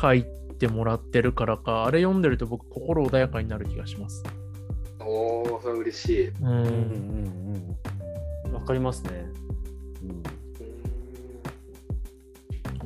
[0.00, 0.24] 書い
[0.58, 4.22] てもらってるからかあれ読んでると僕心穏やかになる気がします
[5.00, 6.28] おー、それ嬉しい。
[6.28, 7.76] ううんん
[8.46, 8.52] うん。
[8.52, 9.10] わかりますね。
[10.02, 10.12] うんう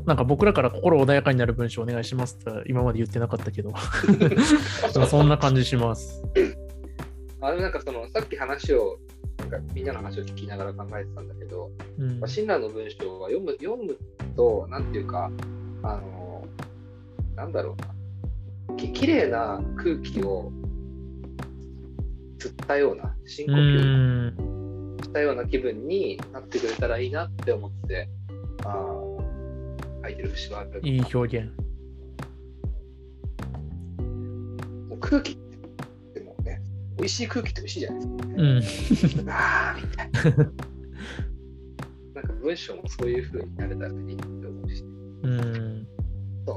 [0.07, 3.73] なんか僕らから心穏やかになる文章お願いしますって今まで言ってなかったけど
[5.07, 6.23] そんな感じします
[7.41, 8.99] あれなんかそのさっき話を
[9.51, 12.21] なんかみんなの話を聞きながら考えてたんだけど、うん。
[12.21, 13.99] まあ、親鸞の文章は読む読む
[14.37, 15.31] となんていうか
[15.83, 16.45] あの
[17.35, 18.77] なんだろうな。
[18.77, 20.53] き綺麗な空気を
[22.39, 23.81] 吸ったような深呼う吸
[24.33, 28.09] んしたような気分になってくれたらいいなって思って
[28.65, 30.81] あー書いてる節はある。
[30.83, 31.51] いい表現。
[35.01, 35.37] 空気
[37.01, 40.45] 美味しい空気って美味しいじゃないですかうんあーみたいな。
[42.15, 44.85] なんか文章もそういう風になれたらいいって思うし。
[45.23, 45.87] うん
[46.47, 46.57] そう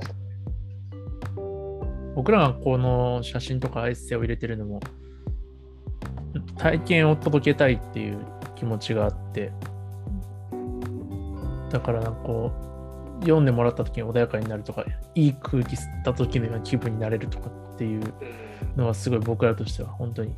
[2.15, 4.79] 僕らがこの写真とかエッセイを入れてるのも
[6.57, 8.19] 体験を届けたいっていう
[8.55, 9.51] 気持ちがあって
[11.71, 12.72] だからなんかこう
[13.23, 18.43] 読んでもらった時に穏やかになるとかいい空気吸った時のような気分になれるとかっていううん
[18.75, 20.35] のがすごい僕らとしては本当に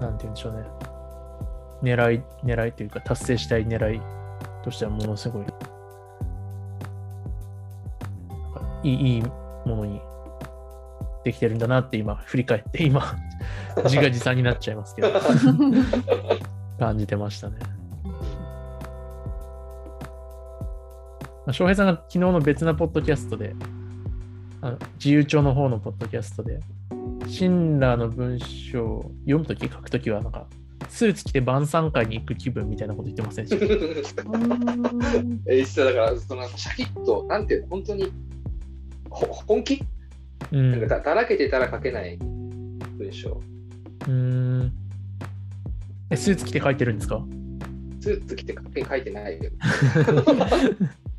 [0.00, 0.64] なんて言うんでしょうね
[1.82, 4.00] 狙い狙いというか達成したい狙い
[4.64, 5.46] としてはものすごい
[8.84, 10.00] いいいいものに
[11.24, 13.16] できてるんだなって今振り返って今
[13.84, 15.12] 自画自賛になっちゃいますけど
[16.78, 17.58] 感じてましたね。
[21.46, 23.54] あ翔平さんが昨日の別なポッドキャストで
[24.60, 26.60] あの自由帳の方のポッドキャストで、
[27.26, 30.46] シンラーの文章を読むとき、書くときは、なんか、
[30.88, 33.56] スーツ着て晩餐会に行く気分みたいなこと言ってませんで
[34.04, 34.22] した？
[35.50, 38.12] え一緒だから、そのシャキッと、なんていうの、本当に
[39.10, 39.82] ほ本気、
[40.52, 40.70] うん。
[40.70, 43.40] なんかだだらけてたら書けない文章。
[44.06, 44.72] うーん
[46.10, 47.20] えスーツ着て書いてるんですか？
[48.00, 48.54] スーツ着て
[48.88, 49.50] 書いてないよ。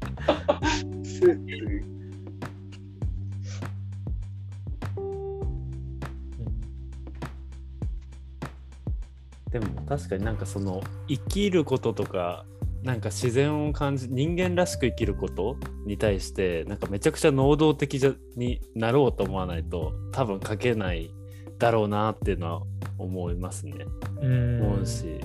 [9.52, 12.46] でも確かになんかその生きることとか
[12.82, 21.14] なんか自然を感じ人間らしく生きることに対してなんかめちゃくちゃ能動的じゃになろうと思わないと多分書けない
[21.60, 22.64] だろうなっていうのは
[22.98, 23.86] 思いますね。
[24.22, 25.20] うーん思うし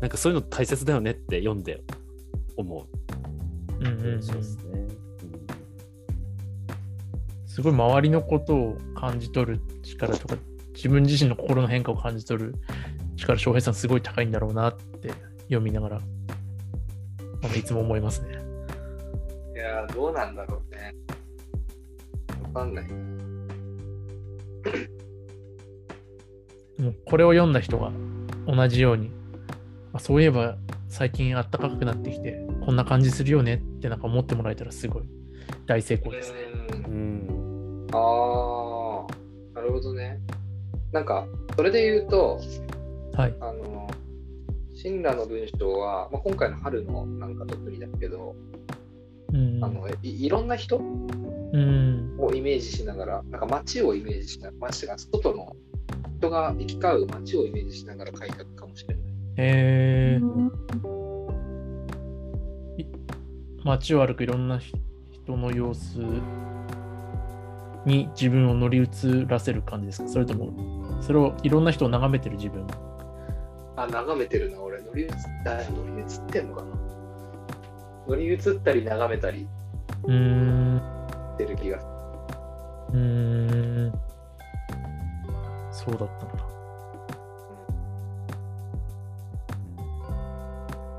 [0.00, 1.82] なんかそういうの大切だよねって読んで
[2.56, 4.99] 思ううんうんうんそうですね。
[7.50, 10.36] すごい周りのことを感じ取る力とか、
[10.72, 12.54] 自分自身の心の変化を感じ取る
[13.16, 15.12] 力、翔平さんすごい高いんだろうなって
[15.48, 16.00] 読みながら、
[17.42, 18.38] なんかいつも思いますね。
[19.56, 20.94] いやー、どうなんだろうね。
[22.54, 22.86] わかんない。
[26.78, 27.90] でもこれを読んだ人が
[28.46, 29.10] 同じように、
[29.92, 30.56] あそういえば
[30.88, 35.02] 最近暖かくなってきて、こんな感じするよねってなんか思ってもらえたらすごい
[35.70, 36.40] 大成功ですね。
[37.92, 39.06] ああ、
[39.54, 40.18] なるほどね。
[40.90, 42.40] なんか、それで言うと、
[43.12, 43.36] はい。
[43.38, 43.88] あの、
[44.74, 48.34] シンラの文章は、まあ、今回の春のなんか特にだけど、
[49.32, 49.64] うん。
[49.64, 50.82] あのいいろんな人う
[51.56, 52.16] ん。
[52.18, 55.54] をイメージしながら、なんか街をイメージしながら、街が外の
[56.18, 59.04] 人が行き交う街をイメージしながら書いたかもしれない。
[59.36, 60.50] えー、
[63.62, 64.74] 街を歩くいろんなひ
[65.30, 66.00] 人の様子
[67.86, 70.08] に自分を乗り移らせる感じですか？
[70.08, 70.52] それとも、
[71.00, 72.66] それをいろんな人を眺めてる自分？
[73.76, 74.82] あ、眺めてるな、俺。
[74.82, 75.10] 乗り移っ
[75.44, 76.68] た、乗り移ってんのかな？
[78.08, 79.46] 乗り移ったり眺めたり
[80.04, 80.80] うーん。
[81.38, 81.86] る気がす
[82.92, 83.92] うーん。
[85.70, 86.34] そうだったんだ。
[86.34, 86.40] る。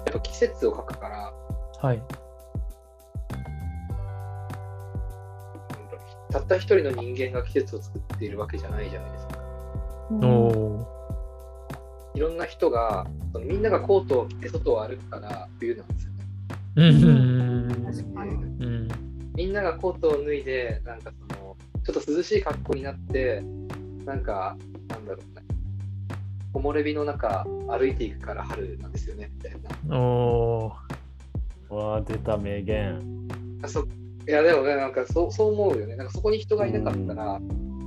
[0.08, 1.32] やっぱ季節を書くから、
[1.80, 2.02] はい。
[6.32, 9.38] たった一人の人間が季節を作っているわけじゃないじゃないですか。
[10.24, 10.88] おお
[12.16, 16.20] いろんな人が、そのみんながコートを着て外を歩くから冬なんですよね。
[19.36, 23.44] みんながコートを脱いで、なんかその、ちょっと涼しい格好になって、
[24.06, 24.58] なんか、
[24.90, 25.44] なんだろうね、
[26.54, 29.54] 木漏れ日の中歩いていくから春なんですよね、みたい
[29.88, 29.98] な。
[29.98, 30.74] お
[31.70, 33.02] おわあ出た名言。
[33.64, 33.86] あそ
[34.28, 35.96] いや、でもね、なんかそうそう思うよね。
[35.96, 37.40] なんかそこに人がいなかったら、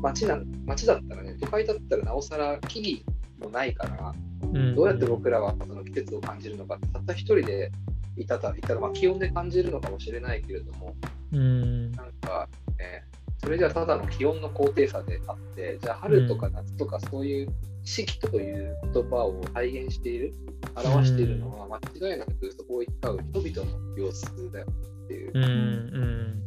[0.02, 4.74] 街なん街だったらね、都会だったらなおさら木々もないから、ー。
[4.74, 7.70] どうやって僕らはその季節を感じるのかって、たった一人で
[8.16, 10.94] いたたいたら、まあ、気温で感じるのかもしれないけれども、
[11.32, 11.92] うん。
[11.92, 13.04] なんか、ね、
[13.38, 17.48] それじゃただの気温の高低差であって、じゃあ春とか夏とかそういう
[17.84, 20.34] 四季という言葉を体現している、
[20.76, 24.66] 表しているのは間違いなくそこを行き交う人々の様子だよ
[25.04, 25.44] っていううん。
[25.44, 26.42] うん。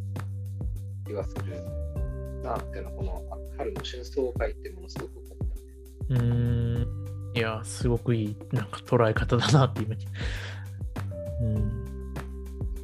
[1.06, 1.43] 気がする
[2.43, 3.24] なっていうのは、この
[3.58, 5.30] 春の春草を書いてものすごく思っ
[6.10, 6.15] た。
[6.15, 7.08] うーん。
[7.36, 9.96] いや、すごくいい、なんか捉え方だなって今。
[11.41, 12.13] うん。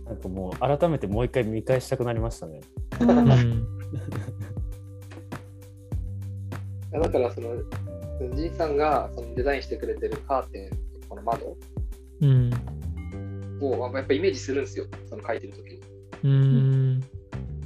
[0.05, 2.61] なんかもう改めてもう一回見返したくなりましたね。
[2.99, 3.65] うん。
[6.91, 7.55] だからその、
[8.35, 10.69] じいさんがそのデザインしてくれてるカーテン、
[11.09, 11.57] この窓
[12.21, 12.51] うん。
[13.61, 15.79] をやっぱイメージするんですよ、その書いてる時に。
[16.23, 17.01] うーん。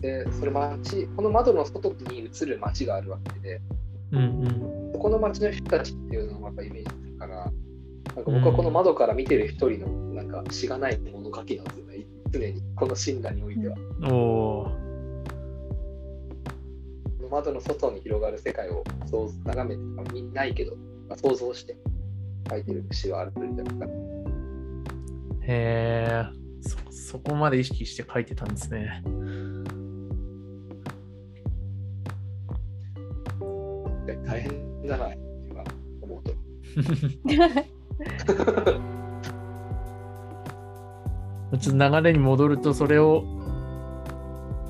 [0.01, 3.61] で、それ街、この窓の外に映る街があるわけで、
[4.11, 4.91] うんうん。
[4.93, 7.51] そこの街の人たちっていうのをやっぱイメージするから、なんか
[8.15, 13.75] 僕はこの窓から見てる一人のなんかしがない物書きなんですよね、常に、この信頼においては。
[14.11, 14.63] おお。
[14.65, 14.71] こ
[17.23, 20.75] の窓の外に広がる世界をそう眺めて、まあ見ないけど、
[21.07, 21.77] まあ、想像して
[22.49, 24.16] 書いてる詩はあるんじゃないかな。
[25.47, 26.25] へえ。
[26.61, 29.01] そ、そこまで意識して書いてたんですね。
[34.05, 35.63] で大変だな、今
[36.01, 36.33] 思うと。
[41.57, 43.23] ちょっと流れに戻ると、それを、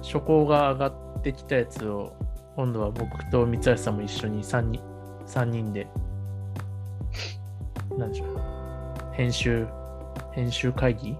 [0.03, 2.13] 初稿が上がってきたやつを、
[2.55, 4.81] 今度は僕と三橋さんも一緒に3人、
[5.25, 5.87] 三人で、
[7.97, 8.39] なんでしょう、
[9.13, 9.67] 編集、
[10.38, 11.17] 編集会議？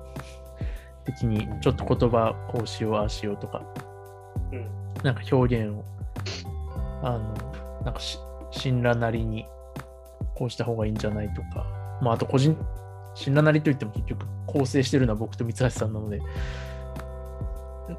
[1.04, 3.64] 的に、ちょっと言葉こうしよう、ああしようとか、
[4.52, 4.70] うん。
[5.04, 5.84] なんか表現を、
[7.02, 7.34] あの、
[7.84, 8.20] なんかし、
[8.62, 9.48] 神羅なりに
[10.36, 11.66] こうした方がいいんじゃないとか、
[12.00, 12.56] まあ、あと個人、
[13.16, 16.22] 神羅なりといっても結局構成してるのは僕と三橋さんなので、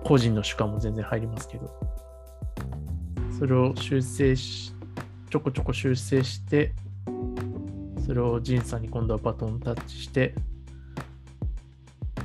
[0.05, 1.75] 個人の主観も全然入りますけど、
[3.37, 4.73] それを修正し、
[5.31, 6.75] ちょこちょこ修正して、
[8.07, 10.35] それを仁さんに今度はバトンタッチして、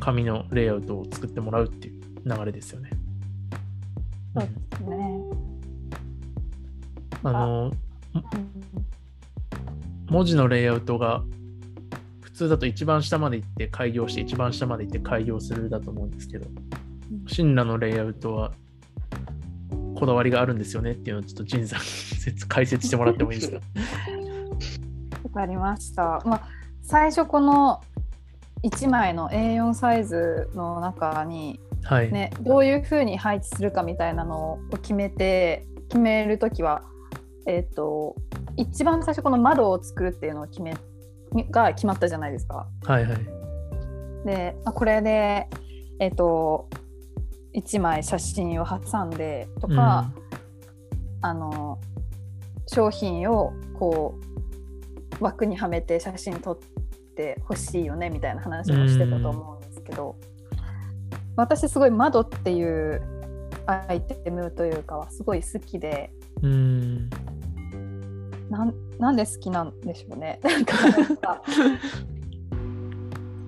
[0.03, 2.89] 紙のレイアウトを作ってもらうっていう流れですよね。
[4.35, 5.21] そうですね。
[7.23, 7.71] あの、
[8.13, 8.23] うん
[10.09, 11.23] 文字のレイアウトが
[12.21, 16.47] 普通だと一番下まで行って開業して一番下まで行って開業するだと思うんですけど、
[17.27, 18.51] シンラのレイアウトは
[19.95, 21.79] こだわりがあるんですよねっていうのをちょっと仁さん
[22.49, 23.57] 解説してもらってもいいですか？
[25.23, 26.21] わかりました。
[26.25, 26.47] まあ、
[26.83, 27.81] 最初この
[28.63, 32.11] 1枚の A4 サイズの中に、はい。
[32.11, 36.81] ね、どういうふうに配置するかみたいなのを決めて決めるときは、
[37.45, 38.15] えっと
[38.55, 40.75] 一番最初この窓を作るっていうのを決め
[41.51, 42.67] が決まったじゃないですか。
[42.85, 43.17] はいはい。
[44.25, 45.49] で、まあ、これで、
[45.99, 46.69] えっと
[47.53, 50.11] 1枚写真を挟んでとか、
[51.21, 51.79] あの
[52.67, 54.17] 商品をこ
[55.19, 56.73] う枠にはめて写真撮って
[57.47, 60.15] ほしいよねみたいな話もしてたと思うんですけど、
[61.35, 63.01] 私すごい窓っていう
[63.65, 66.51] アイテムというかはすごい好きでうん。
[66.51, 68.49] うん。
[68.49, 70.39] なんなんで好きなんでしょうね。
[70.43, 71.43] なんか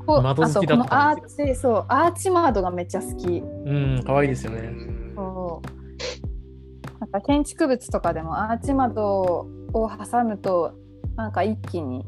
[0.06, 3.28] こう窓好きだっアーチそうアーチ窓がめっちゃ好き。
[3.28, 4.72] うん、かわいいですよね。
[5.16, 10.74] そうなんか建築物とかでもアーチ窓を挟むと
[11.16, 12.06] なんか一気に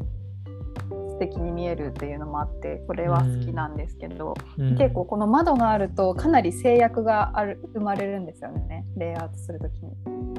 [1.17, 9.95] 素敵に見えるっていうのもあってこれは好きなんですけど、うん結構この窓があるとかなり制約がある生まれるんですよねレイアウトするときに。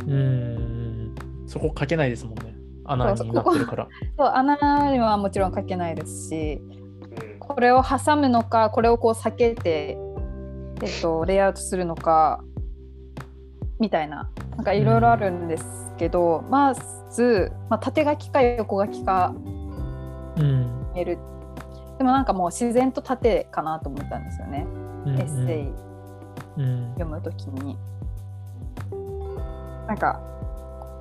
[0.07, 1.14] うん。
[1.47, 2.55] そこ書けないですもんね。
[2.85, 3.88] 穴になってるから。
[4.17, 6.61] そう穴にはもちろん書けないですし
[7.41, 9.99] これを挟むのかこれをこう避けて、
[10.83, 12.45] えっと、レイアウトするのか
[13.81, 15.64] みたいななんかいろいろあるんです
[15.99, 16.75] けど、ま
[17.11, 19.35] ず、まあ、縦書きか横書きか
[20.38, 20.94] うん。
[20.94, 24.66] でもなんかもう自然と縦かなと思ったんですよね、
[25.05, 25.72] うんエッセイ
[26.59, 26.88] うん。
[26.94, 27.77] 読むときに。
[29.87, 30.20] なんか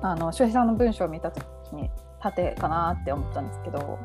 [0.02, 3.98] あの翔平さんの文章を見たときに縦かなって思ったんですけど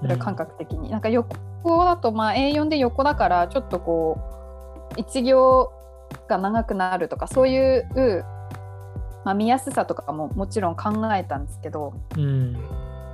[0.00, 1.36] それは感覚的に、なんか横
[1.84, 4.18] だとまあ A4 で横だからちょっとこ
[4.96, 5.70] う一行
[6.28, 8.24] が長くなるとかそういう、
[9.24, 12.52] まあ、見やすさとかももちろん考えたんですけどうん。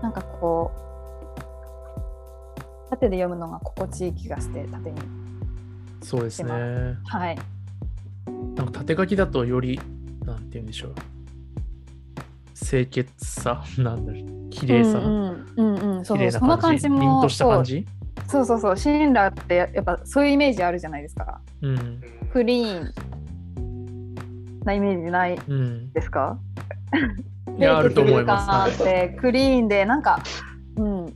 [0.01, 0.88] なんかこう
[2.91, 4.97] 縦で読むのが心地いい気がして縦に
[6.03, 6.53] そうですね。
[7.05, 7.39] はい
[8.57, 9.81] なんか縦書きだとより、
[10.25, 10.95] なんて言うんでしょう。
[12.55, 15.07] 清潔さ、 なんだろう、綺麗さ、うん
[15.57, 17.87] うんうんうん、そうそうそんな感感じ、じも凛とした感じ？
[18.27, 22.01] そうそうそうシンラーってやっぱそういうイメージあるじゃないですかうん。
[22.33, 22.93] クリーン
[24.65, 25.93] なイメージないうん。
[25.93, 26.39] ですか？
[27.59, 28.47] いや、あると思います。
[28.47, 30.21] 清潔感あってクリーンでなんか、
[30.77, 31.15] うん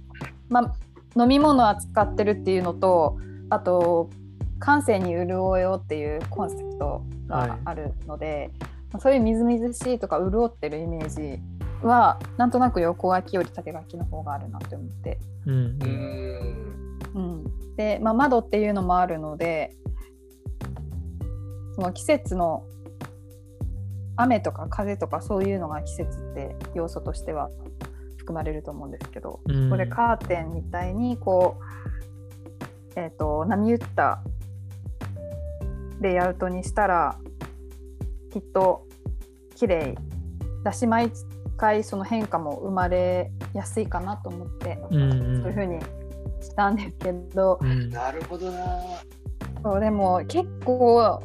[0.48, 0.74] まあ、
[1.16, 3.18] 飲み物扱ってるっていうのと
[3.51, 4.11] あと
[4.59, 8.51] 感性に潤いをっていうコンセプトがあるので、
[8.92, 11.40] まあそういうみずみずしいとか潤ってるイメージ
[11.83, 15.18] はなんとなく横書きより縦書きの方があるなって思って。
[15.46, 15.55] うん。
[15.55, 16.72] うーん
[17.14, 19.77] うん、で、まあ、窓っていうのもあるので
[21.75, 22.64] その季節の
[24.16, 27.51] 雨とか風とかそういうのが季節って要素としては
[28.22, 31.56] 含まれると思うんですけど、うんこれカーテンみたいにこ
[32.96, 34.22] う、えー、と波打った
[36.00, 37.18] レイアウトにしたら
[38.32, 38.87] きっと
[39.56, 39.94] 綺麗
[40.64, 41.11] だし毎
[41.56, 45.81] 回その変化も生まれやすいかなと思って、うんそういうふうに
[46.40, 47.90] したんですけど、うん。
[47.90, 48.58] なるほどな。
[49.62, 51.23] そうでも結構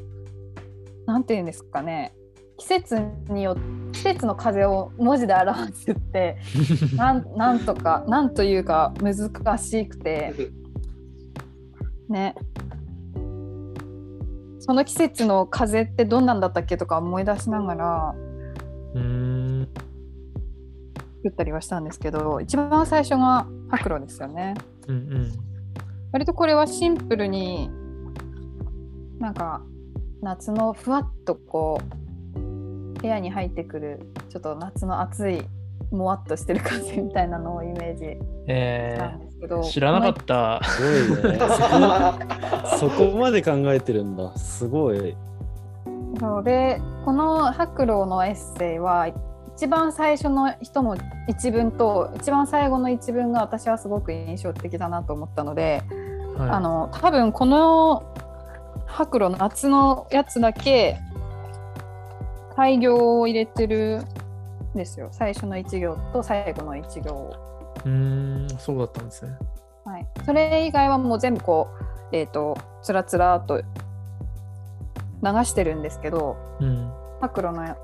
[1.05, 2.13] なんていうんですかね
[2.57, 2.99] 季節
[3.29, 3.55] によ
[3.91, 6.37] 季節の風を文字で表すって
[6.97, 10.33] なんなんとかなんというか難しくて
[12.09, 12.35] ね
[14.59, 18.15] その季節の風ってどんなんだったっけとか思い出しながら
[18.95, 19.67] うん。
[21.17, 24.55] 作ったりはしたんですけど一番最初が白露ですよね。
[24.87, 25.31] うん。
[26.11, 27.69] 割とこれはシンプルに
[29.19, 29.61] なんか
[30.21, 32.06] 夏のふわっとこう
[32.97, 35.41] 部屋に入ってくるちょっと夏の暑い
[35.91, 38.17] もわっとしてる風みたいなのをイメージ
[38.47, 40.61] えなんですけど、ー、知らなかった。
[40.63, 41.39] すごいね。
[42.77, 44.35] そ こそこまで考えてるんだ。
[44.37, 45.15] すごい。
[46.19, 49.07] そうでこの白露のエッセイは
[49.55, 55.83] 一番最初の人の一文と一番最後の一文が私はすごく印象的だなと思ったので、
[56.37, 58.03] はい、あの多分この
[58.85, 60.99] 白露の夏のやつだけ
[62.57, 64.01] 開業を入れてる
[64.73, 67.33] んですよ最初の一行と最後の一行を。
[67.85, 69.37] うーん、そうだったんですね。
[69.85, 71.67] はい、それ以外はもう全部こ
[72.11, 73.63] う、えー、とつらつらと流
[75.45, 76.91] してるんですけどうん。
[77.21, 77.75] 白露の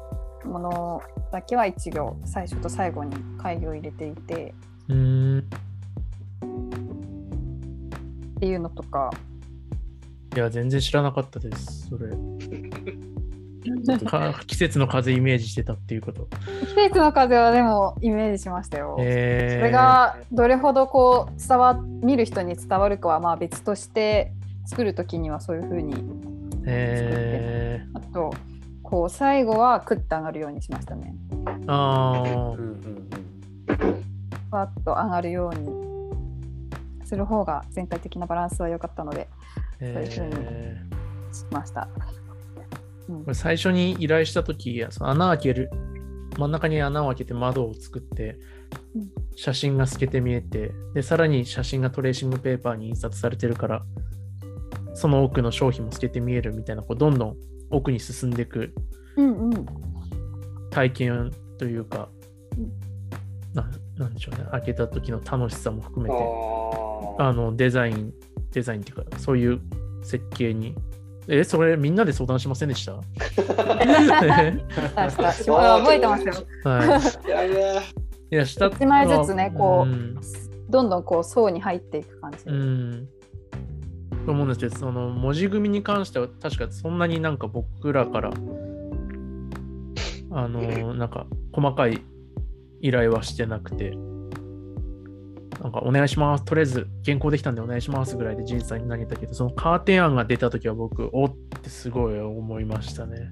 [0.43, 1.01] もの
[1.31, 4.55] だけは一行最初と最後に開業を入れていて
[4.89, 5.39] うーん。
[5.39, 5.43] っ
[8.39, 9.11] ていうのとか
[10.35, 11.89] いや、全然知らなかったです。
[11.89, 12.07] それ。
[14.05, 16.27] か季節の風イメージしてたっていうこと。
[16.67, 18.97] 季節の風はでもイメージしましたよ。
[18.99, 24.31] えー、それがどれほどこう伝わ見る人に伝わるかはまあ別として
[24.65, 25.95] 作る時にはそういうふうに
[26.65, 28.33] えあと
[28.81, 31.15] こう最後はクッと上がるようにしましたね。
[31.45, 33.09] ー、あーうんうんうん
[34.49, 39.27] ふわっと上がるようにする方が全体的なバランスは良かったので
[39.79, 40.07] え
[41.31, 41.87] しました。
[41.95, 42.22] うんー
[43.07, 45.69] これ最初に依頼した時その穴開ける
[46.37, 48.37] 真ん中に穴を開けて窓を作って
[48.95, 49.11] うん。
[49.35, 53.83] 写真が透けて見えてでさらに写真がトレーシングペーパーに印刷されてるから
[54.93, 57.35] その奥の商品も透けて見えるみたいなこうどんどん
[57.71, 58.73] 奥に進んでいく
[60.69, 62.09] 体験というか
[62.57, 62.71] うん。
[63.53, 64.47] ななんでしょうね。
[64.51, 66.15] 開けた時の楽しさも含めて
[67.19, 68.11] ああのデザイン
[68.51, 69.61] デザインっていうかそういう
[70.03, 70.75] 設計に
[71.27, 72.93] えそれみんなで相談しませんでした？
[72.93, 73.03] 覚
[75.93, 76.33] えてますよ。
[76.63, 77.01] は
[78.31, 78.31] い。
[78.31, 80.15] いや下一枚ずつねこううん
[80.69, 82.37] どんどんこう層に入っていく感じ。
[82.47, 83.07] うん。
[84.25, 88.31] と思うんですけど、その文字組みに関しては確かそんなになんか僕らから、
[90.31, 92.01] あの、なんか細かい
[92.79, 93.97] 依頼はしてなくて、
[95.63, 96.43] なんかお願いします。
[96.43, 103.29] とりあえず原稿できたんでお願いしますぐらいでジンさんに投げたけど、そのカーテン案が出た時は僕、おってすごい思いましたね。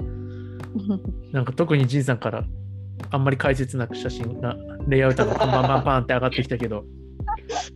[1.33, 2.45] なんか特にジンさんから
[3.09, 4.55] あんまり解説なく写真が、
[4.87, 6.85] レイアウトがパンパンパンパンって上がってきたけど、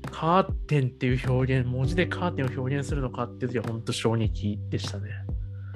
[0.10, 5.10] カーテンっていう表現、文字でカーテンを表現するのかっていう時は本当衝撃でしたね。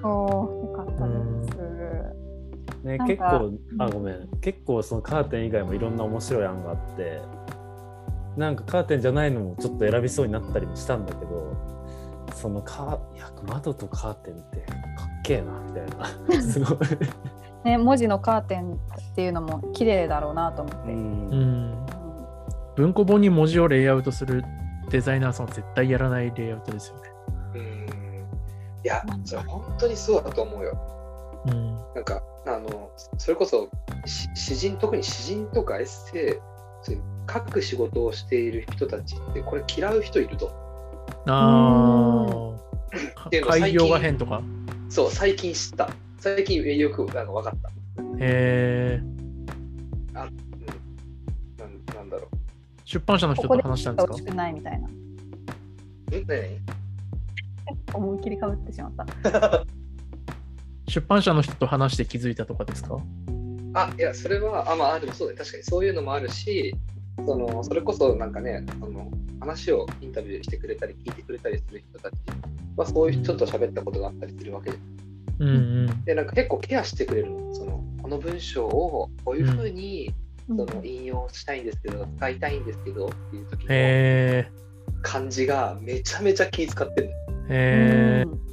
[0.03, 1.13] おーよかったで
[1.51, 1.80] す。
[2.84, 7.19] ね、結構あごめん結構そのカーテン以外もいろんな面白い案があって
[8.39, 11.57] なんかカーテンじゃないのもちょっと選びそうになったりもしたんだけど
[12.33, 16.77] そのカーいや窓とカーテンってかっけえなみたいな すごい、
[17.65, 18.77] ね文字のカーテンっ
[19.15, 20.93] ていうのも綺麗だろうなと思って。
[20.93, 21.85] うんうん。
[22.77, 24.45] 文庫本に文字をレイアウトする
[24.89, 27.01] デザイナーさんは絶対やらないレイアウトですよね。
[27.55, 27.85] うん。
[28.85, 30.77] いや、それ本当にそうだと思うよ。
[31.47, 31.75] うん。
[31.95, 33.69] なんか、あの、それこそ、
[34.05, 36.49] し詩人、特に詩人とかエッセイ、
[36.84, 40.51] 書く仕事をしている人たちって、これ嫌う人いると。
[41.27, 43.39] ああ。
[43.47, 44.41] 開業が変とか。
[44.89, 45.89] そう、最近知った。
[46.17, 47.69] 最近よくなんか分かった。
[47.69, 47.71] へ
[48.19, 48.99] え。
[49.01, 49.15] うん、
[50.13, 50.32] なん
[51.95, 52.27] なんだろ
[52.86, 54.13] 出版社の人ことこで話したんですか？
[54.13, 54.88] 欲しくないみたいな。
[54.88, 54.91] う。
[56.15, 56.59] ん何？
[57.93, 59.65] 思いっきりかぶってしまった。
[60.88, 62.97] 出版社の人と話して気づいたとかですか？
[63.88, 65.38] あ、いや、それは、あ、まあ、でもそうだね。
[65.39, 66.75] 確かにそういうのもあるし、
[67.25, 72.15] その、それこそなんかね、その、話をインタビューしてくれたり、聞いてくれたりする人たち
[72.75, 74.84] は、そういう人と喋ったことがあったりするわけです。
[75.39, 75.51] うんう
[75.91, 76.03] ん。
[76.05, 77.53] で、なんか結構ケアしてくれるの。
[77.55, 80.13] その、この文章をこういうふうに、
[80.47, 84.51] その引用したいんですけど、使いたいんですけどっていう時のへえ。
[85.01, 87.13] 感じがめちゃめちゃ気遣ってるの。
[87.13, 87.15] へ
[87.49, 88.23] え。
[88.27, 88.49] うん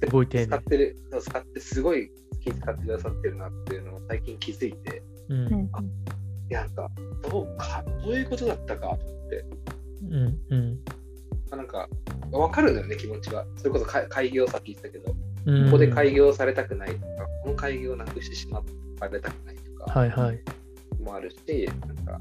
[0.00, 0.62] すごい丁寧使っ。
[0.62, 2.10] てる、使ってすごい
[2.52, 6.90] 気遣ってくださってるなっていうのを最近気づいて、うんなんか、
[7.30, 9.44] そうか、そういうことだったかと思って、
[10.02, 10.80] うんうん
[11.50, 11.88] まあなんか、
[12.30, 13.44] わかるんだよね、気持ちは。
[13.56, 15.14] それこそか開業さっき言ってたけど、
[15.46, 15.64] うん。
[15.66, 17.06] ここで開業されたくないとか、
[17.42, 20.40] この開業をなくしてしまわれたくないとかはいはい。
[21.02, 22.20] もあるし、なんか、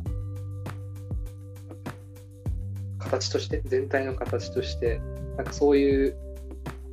[2.99, 4.99] 形として、全体の形として、
[5.35, 6.15] なんかそういう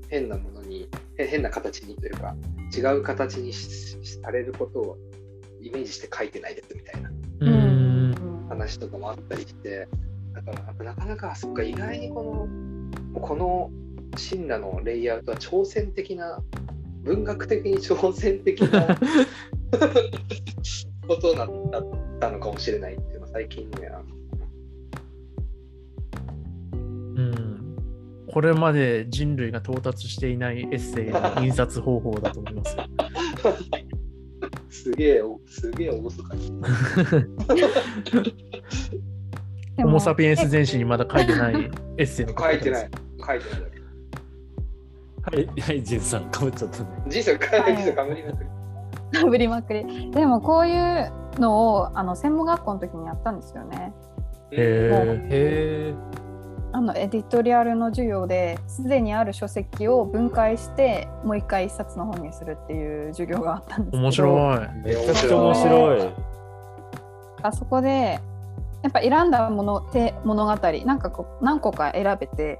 [0.09, 2.37] 変なものに、へ変な形にというか、
[2.79, 4.99] 違う形にされることを
[5.61, 7.11] イメージして書いてないですみたいな。
[8.49, 9.89] 話とかもあったりして、
[10.33, 12.51] だからなかなか、そっか、意外にこ
[13.15, 13.71] の、この
[14.31, 16.39] 神羅のレイアウトは挑戦的な、
[17.03, 18.97] 文学的に挑戦的な
[21.07, 21.49] ことだっ
[22.19, 23.91] たのかもしれないっていうのは最近ね、
[28.35, 32.85] これまで人類が到達していないエッセイの印刷方法だと思いますよ。
[34.69, 36.51] すげえ、すげえ厳かに。
[39.77, 41.55] でもホモ・サピエンス全史にまだ書いてない
[41.97, 42.91] エッセイの書いてないす。
[43.25, 43.61] 書いてない。
[45.23, 46.89] はい、はい、ジンさん、かぶっちゃったね。
[47.07, 49.21] 人生かはい人生かぶりまくり。
[49.21, 50.11] かぶりまくり。
[50.11, 53.93] でもこういうのをあの専門学校の時にやったんですよね。
[54.51, 56.24] へーへえ。
[56.75, 64.69] あのエディトリアルの授業ですでにある書籍を分解してもう一回一冊の本にするっていう授業があったんですけど面白い。
[64.83, 66.11] めちゃくちゃ面白い。
[67.43, 68.19] あそこで
[68.83, 72.59] やっぱ選んだものて物語なんかこう何個か選べて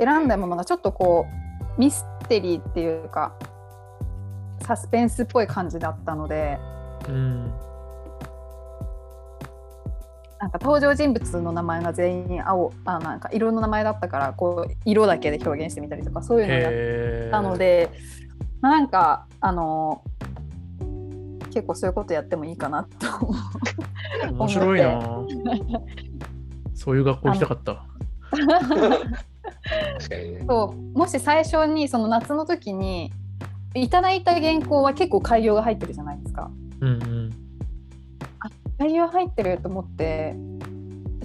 [0.00, 1.26] 選んだものがちょっとこ
[1.78, 3.32] うミステリーっていうか
[4.62, 6.58] サスペンスっぽい感じだったので
[7.08, 7.52] うん。
[10.42, 17.90] なんか登場人物の名前が全員青あなんか色の名前だったからこう色だけで表現してみたりとかそういうのをやったので、
[18.60, 20.02] まあ、なんかあの
[21.54, 23.30] 結構そういうことやってもいいかなと。
[24.32, 25.00] 面白いな。
[26.74, 27.86] そういう学校行きたかった。
[28.32, 28.48] 確
[30.08, 30.44] かにね。
[30.48, 33.12] そうもし最初にその夏の時に
[33.74, 36.50] いただいた原稿は結構改行が入ってるじゃないですか。
[36.80, 37.41] うんうん。
[38.82, 40.34] 改行入ってると思って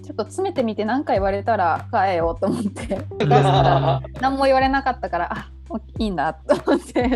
[0.03, 2.85] ちょっと詰めてみて何か言われたら変えようと思って
[3.17, 5.49] 出したら何も言われなかったからあ
[5.97, 7.09] いいんだと思って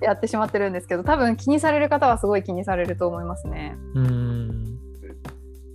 [0.00, 3.76] やってしまってるんですけど多分気にされる方はすごい気にされると思いますね。
[3.94, 4.78] うん。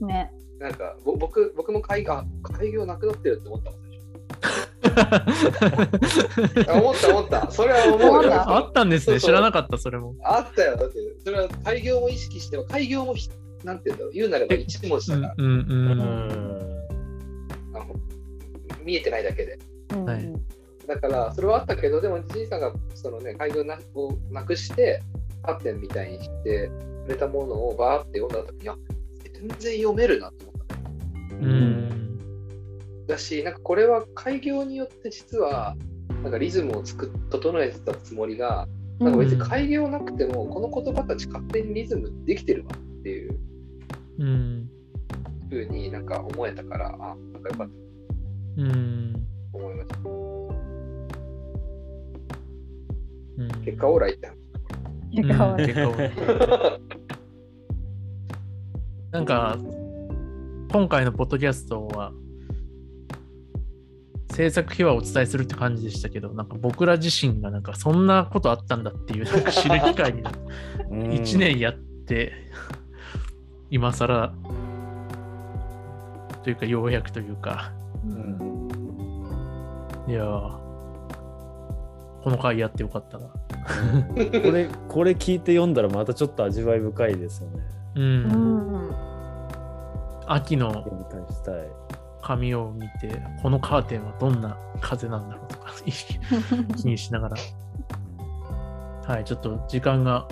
[0.01, 4.70] ねなんかぼ僕僕も開業開業なくなってるって思ったもん最初あ
[6.73, 7.51] 思った思った。
[7.51, 9.13] それは思うたあったんですね。
[9.13, 10.15] そうそう知らなかった、それも。
[10.23, 10.77] あったよ。
[10.77, 13.29] だってそれは開業も意識して開業もひ
[13.63, 15.55] なんていうんだろう言うなれば一文字だから、うんうんう。
[15.55, 16.01] うんん。
[17.73, 17.85] あの
[18.83, 19.59] 見えてないだけで。
[19.93, 20.33] うんはい
[20.87, 25.01] だからそれはあったけどでもじいさんがそのね開業なをなくして
[25.43, 26.69] カーテンみたいにして
[27.05, 28.75] くれたものをバーって読んだ時にあ
[29.33, 30.75] 全然読めるなと思った
[31.33, 32.00] うん。
[33.11, 35.75] だしなんかこれは開業によって実は
[36.23, 38.67] なんかリズムを作っ整えてたつもりが
[38.99, 43.39] なんか別に開業なくてもこの言葉たち勝手にリズムできてるわっていう。
[44.19, 44.69] うん。
[45.49, 48.61] 風になんか思えたからあなんかよかった。
[48.61, 49.27] うん。
[49.51, 49.97] と思いました
[53.37, 54.13] うん結果オーライ。
[54.13, 54.31] って
[55.15, 56.11] 結果オーライ。
[59.11, 59.57] なんか、
[60.71, 62.13] 今回のポッドキャストは、
[64.31, 70.39] 制作秘話をお伝えするって感じでしたけど、なんか僕ら自身がなんかそんなことあったんだっていうなんか知る機会になって、
[70.89, 72.33] 1年やって、
[73.69, 74.33] 今更
[76.43, 77.73] というかようやくというか、
[78.05, 78.69] うん。
[80.07, 80.61] いやー
[82.23, 83.27] この回やってよかったな。
[84.41, 87.59] これ、これ聞いて読んだらまたちょっと味わい深いですよね。
[87.95, 87.99] う。
[87.99, 88.91] うんん
[90.27, 90.71] 秋の。
[92.21, 97.37] 紙を見て、このカーテンはどんな風なんだろうとか 気にしながら。
[99.07, 100.27] はい、ちょっと時間が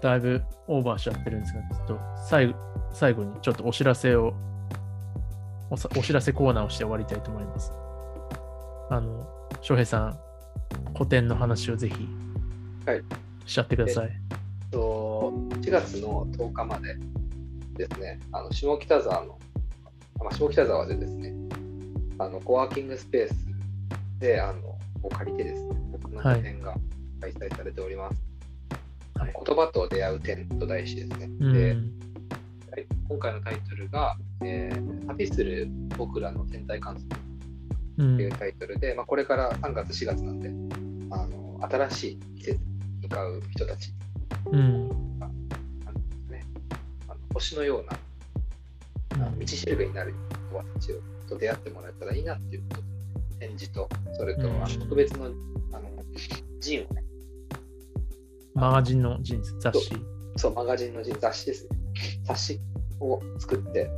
[0.00, 2.54] だいぶオーバーしちゃってるんですが、ちょっと最後
[2.92, 4.34] 最後にちょっとお知らせを
[5.70, 7.72] お知らせコーナーをして終わりたいと思います。
[8.90, 9.26] あの、
[9.62, 10.18] 翔平さん、
[10.92, 12.06] 古典の話をぜひ、
[12.84, 13.02] はい、
[13.46, 14.10] しちゃってください。
[14.70, 15.32] と
[15.62, 16.96] 4月の10日まで
[17.74, 19.38] ですね、あの下北沢の、
[20.22, 21.34] まあ、下北沢でですね、
[22.18, 23.34] あのコワーキングスペース
[24.20, 26.74] であのを借りてですね、僕の個展が
[27.20, 28.22] 開催されております。
[29.16, 29.34] はい。
[29.46, 31.30] 言葉と出会う展と題してですね。
[31.40, 31.52] うん。
[31.52, 31.76] で
[32.70, 32.86] はい。
[33.08, 35.68] 今回のタイトルが、えー旅する
[35.98, 37.20] 僕らの天体観測
[37.98, 38.14] うん。
[38.14, 40.48] っていうタイトルで、まあ、これから3月、4月なんで、
[41.10, 42.60] あの新しい季節に
[43.02, 43.92] 向かう人たち。
[44.50, 45.18] うん。
[45.20, 45.26] あ
[47.14, 47.98] の星のような
[49.30, 50.14] 道しるべになる
[50.50, 50.96] 人たちを
[51.32, 55.28] と出会ってもらえたらいいなっていうことで、展示と、それと、うんあの特別のあ
[55.80, 55.88] の
[56.60, 57.04] ジンをね、
[58.54, 59.92] マガジンのジーンズ雑誌。
[60.36, 61.70] そう、マガジンのジン、雑誌ですね、
[62.24, 62.60] 雑誌
[63.00, 63.90] を作って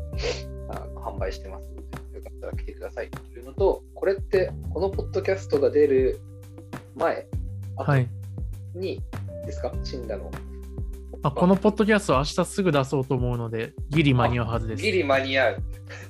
[0.70, 1.77] あの販売してますの
[2.12, 6.20] で、よかったら来てくださいというのと、これって、このポッドキャストが出る
[6.95, 7.27] 前、
[7.77, 8.09] 後はい。
[8.75, 9.03] に
[9.47, 10.31] ですか、死んだの。
[11.27, 14.83] あこのポッドキャストは明日すぐ出そうと思うので、ギリ間に合うはずです。
[14.83, 15.62] ギリ間に合う。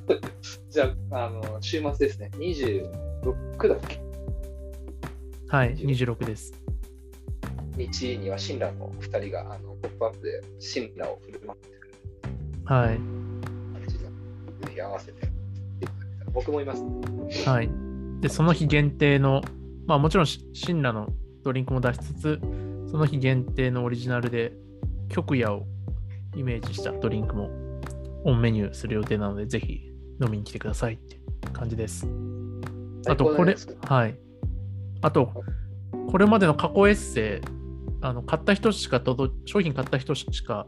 [0.71, 4.01] じゃあ、あの週末ですね、26だっけ？
[5.49, 6.53] はい、26です。
[7.79, 11.97] 日には親鸞の2人があのポップアップで親鸞を振る舞ってくれる
[12.65, 12.97] はい。
[14.67, 15.29] ぜひ合わせて
[16.33, 16.83] 僕もいます。
[17.49, 17.71] はい。
[18.21, 19.43] で、その日限定の、
[19.87, 21.09] まあもちろんしシンラの
[21.45, 22.41] ドリンクも出しつつ、
[22.91, 24.53] その日限定のオリジナルで、
[25.09, 25.67] 極夜を
[26.37, 27.51] イメージしたドリンクも
[28.25, 29.93] オンメニューする予定なので、ぜひ
[30.23, 32.07] 飲みに来てくださいっていう感じです。
[33.07, 34.19] あと、これはい。
[35.03, 35.45] あと、
[36.11, 37.49] これまでの過去エッセイ、
[38.01, 40.67] あの買った人しか届、商品買った人しか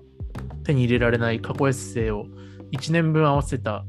[0.64, 2.26] 手に入れられない過去エッセイを
[2.72, 3.84] 1年分合わせた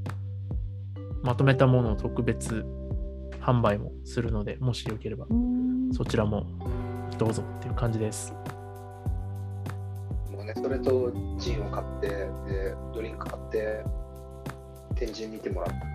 [1.23, 2.65] まとめたものを特別
[3.41, 6.45] 販売もするので、もしよければうんそちらも
[7.17, 8.33] どうぞっていう感じです。
[10.47, 12.25] ね、それとジンを買って、で
[12.93, 13.83] ドリンク買って、
[14.95, 15.91] 展示見てもらったらも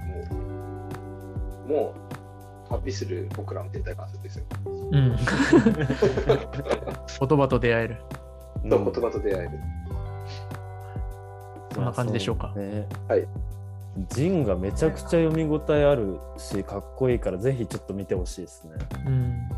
[1.66, 1.94] う、も
[2.68, 4.44] う、旅する僕らの天体観測ですよ。
[4.66, 5.16] うん。
[5.16, 5.26] 言
[7.38, 7.96] 葉と出会える。
[8.68, 9.50] と言葉と出会える。
[11.72, 13.26] そんな感じでしょうかねはい。
[14.11, 18.72] ジンがめちゃくちゃ読み応えあるし、かっこいいから、ぜひちょっと見てほしいですね。
[19.07, 19.14] うん。
[19.14, 19.48] うん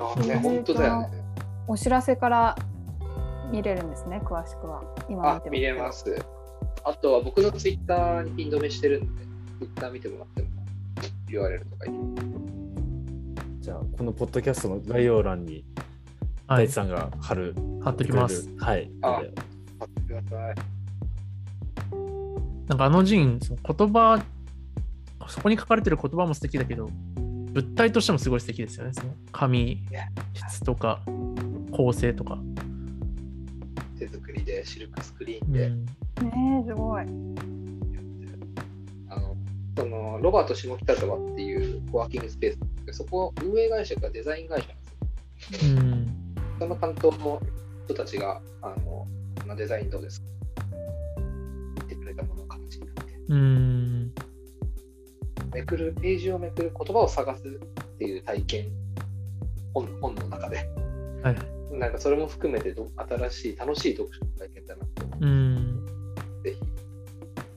[0.00, 1.10] あね、本当だよね。
[1.66, 2.56] お知らせから
[3.50, 4.82] 見れるんですね、詳しくは。
[5.08, 5.92] 今見て、あ見れま。
[5.92, 6.14] す。
[6.84, 9.22] あとは僕のツイッターにピン止めしてるんで、
[9.58, 10.48] ツイッター見てもらっても
[11.28, 11.92] URL とかいい。
[13.60, 15.64] じゃあ、このポッドキャストの概要欄に、
[16.46, 16.72] はい大地。
[16.72, 17.54] さんが貼る。
[17.82, 18.48] 貼っときます。。
[18.58, 18.90] はい。
[19.02, 19.32] あので
[19.78, 20.54] 貼ってください。
[22.68, 24.22] なんかあのジン、その言葉、
[25.26, 26.88] そこに書かれてる言葉も素敵だけど、
[27.52, 28.92] 物体としてもすごい素敵ですよね。
[28.94, 29.84] その紙
[30.34, 31.00] 質とか
[31.70, 32.38] 構成とか。
[34.10, 35.84] 手作りでシルクスクリーンでうん。
[35.84, 37.02] ねえ、すごい。
[39.08, 39.36] あの、
[39.76, 45.72] その、ロバート下北沢っていうコワーキングスペースなんですけど、そこ、運営会社がデザイン会社なんですよ。
[45.72, 46.34] うん。
[46.58, 47.40] その担当の
[47.84, 49.08] 人たちが、あの、こ
[49.46, 50.26] のデザインどうですか
[51.76, 54.14] 言ってくれたものが形になって、うん。
[55.52, 58.68] めくる、ページをめくる言葉を探すっていう体験、
[59.72, 60.68] 本本の中で。
[61.22, 61.57] はい。
[61.70, 65.86] なんかそれも含めてど新しい、楽しい読書の体験だなと、うん。
[66.42, 66.60] ぜひ、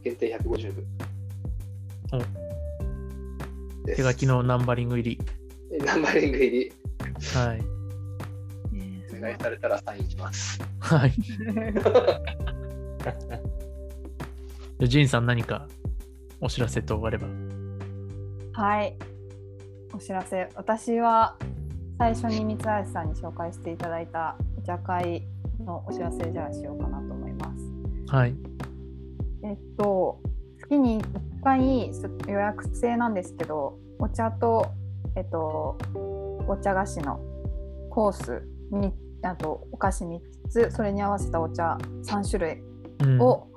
[0.03, 0.85] 限定150部。
[3.85, 5.19] です手書きのナンバリング入り。
[5.85, 6.71] ナンバリング入り、
[7.33, 7.61] はい。
[9.17, 10.59] お願いされたらサインします。
[10.79, 11.11] はい。
[11.21, 13.13] じゃ
[14.81, 15.67] あジンさん何か
[16.39, 17.27] お知らせとあれば。
[18.53, 18.95] はい。
[19.93, 20.49] お知らせ。
[20.55, 21.37] 私は
[22.01, 25.27] 最初に三橋さんに紹介していただいたお茶会
[25.63, 28.15] のお知らせじゃあしようかなと思います。
[28.15, 28.33] はい。
[29.43, 30.19] えっと、
[30.57, 34.65] 月に1回す予約制なんですけど、お茶と、
[35.15, 37.19] えっと、お茶菓子の
[37.91, 38.41] コース
[38.71, 38.91] に、
[39.21, 42.63] あとお菓子3つ、それに合わせたお茶3種類
[43.03, 43.47] うん、を、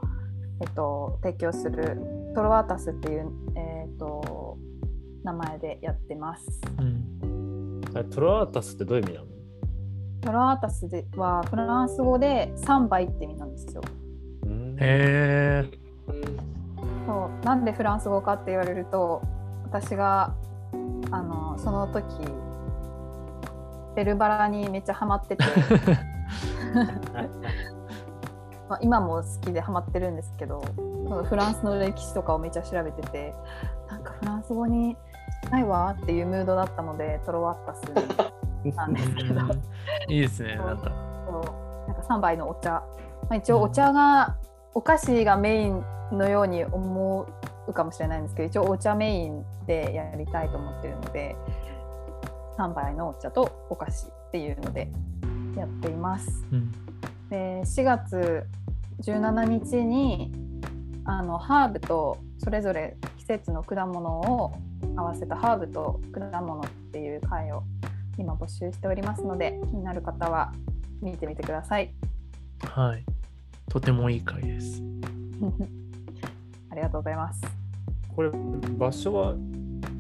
[0.61, 1.99] えっと、提供する
[2.35, 4.59] トロワータスっていう、えっと、
[5.23, 6.61] 名前でやってます。
[6.79, 7.14] うん。
[7.95, 9.27] あれトロアータスってどういう意味なの？
[10.21, 13.83] トロワータスではフランス語で3倍って意味なんですよ。
[14.45, 15.65] うんへえ。
[16.09, 16.55] うん
[17.07, 19.21] そうなんでフランス語かって言われると
[19.65, 20.35] 私が
[21.11, 22.05] あのその時
[23.95, 25.45] ベルバラにめっちゃハマってて
[28.69, 30.63] まあ今も好きでハマってるんですけど
[31.29, 33.35] フランスの歴史とかをめっちゃ調べてて
[33.91, 34.97] なんかフランス語に
[35.55, 37.83] ないわっていうムードだったのでトロワッタス
[38.75, 39.51] なんですけどうん
[40.13, 40.57] いいですね。
[40.57, 40.91] なんか。
[41.27, 42.83] そうなんか3杯のお茶、ま
[43.31, 44.37] あ、一応お茶が、
[44.75, 47.27] お菓子がメインのように思
[47.69, 51.37] うかもしれないんですけど一応お茶メインでやりたいと思ってるので
[52.59, 54.91] 3杯のお茶とお菓子っていうので
[55.57, 56.45] やっています。
[56.51, 56.73] うん。
[57.31, 58.47] で4月
[59.03, 60.33] 17日に
[61.05, 64.53] あのハーブとそれぞれ季節の果物を
[64.97, 67.63] 合わせたハーブと果物っていう会を
[68.19, 70.53] 今募集しておりますので気になる方は
[71.03, 71.93] 見てみてください。
[72.69, 73.05] はい。
[73.69, 74.83] とてもいい回です。
[76.71, 77.43] ありがとうございます。
[78.15, 78.31] これ、
[78.79, 79.35] 場所は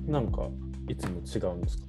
[0.06, 0.46] なんか
[0.88, 1.84] いつも違うんですか？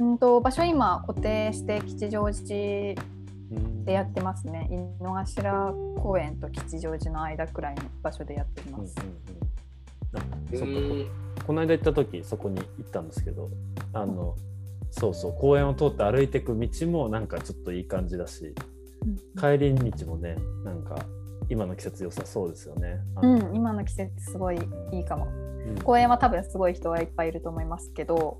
[0.00, 3.02] うんと場所今固定して吉祥寺
[3.50, 4.68] うんでやってますね。
[4.70, 8.94] 井の頭公園と吉祥寺の間くらいの場所でやっています。
[8.98, 9.38] うんうんうん
[10.50, 13.48] そっかんこの間行った時そこに行ったんですけど
[13.94, 14.36] あの
[14.90, 18.54] そうそう公園を通って歩いていく道もなんかちょっといい感じだし
[19.40, 20.96] 帰り道もねなんか
[21.48, 23.00] 今の季節良さそうですよね。
[23.14, 24.58] あうのん、今の季節すごい
[24.92, 25.24] いいかも。
[25.24, 28.38] うん公園は多分すごい人はいっぱいいると思いますけど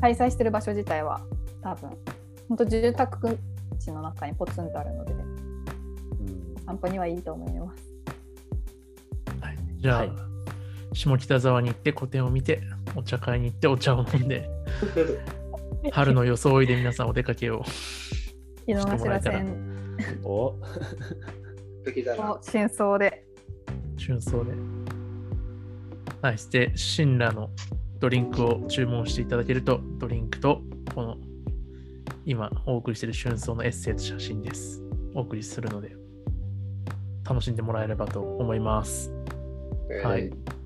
[0.00, 1.20] 開催してる場所自体は
[1.60, 1.90] 多分
[2.48, 3.38] 本当住宅
[3.80, 7.82] 地の中にポツンとあるのでうん散歩にはいいと思います。
[9.40, 10.27] はい、じゃあ、はい
[10.92, 12.62] 下北沢に行って個展を見て、
[12.96, 14.48] お茶会に行ってお茶を飲んで、
[15.92, 17.62] 春の装いで皆さんお出かけを。
[18.66, 20.54] 井のしてもらえたら頭線お。
[22.42, 23.24] 真相で。
[23.98, 24.52] 春装で。
[26.20, 27.50] はい、して、シンラの
[27.98, 30.62] ドリンクを注文していただけると、ドリンクと、
[30.94, 31.16] この、
[32.24, 34.82] 今お送りしている春装のエッセイと写真です。
[35.14, 35.96] お送りするので、
[37.28, 39.12] 楽しんでもらえればと思います。
[40.04, 40.57] はいえー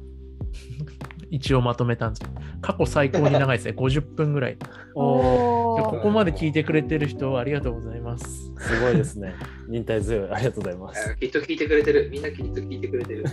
[1.30, 2.30] 一応まとめたんです
[2.60, 3.74] 過去最高に長いですね。
[3.78, 4.58] 50分ぐらい。
[4.94, 8.52] おここまで聞いてくれてる人、ありがとうございます。
[8.58, 9.34] すごいですね。
[9.68, 10.30] 忍耐強い。
[10.30, 11.10] ありがとうございます。
[11.10, 12.10] あきっと聞いてくれてる。
[12.10, 13.24] みんなきっと聞いてくれてる。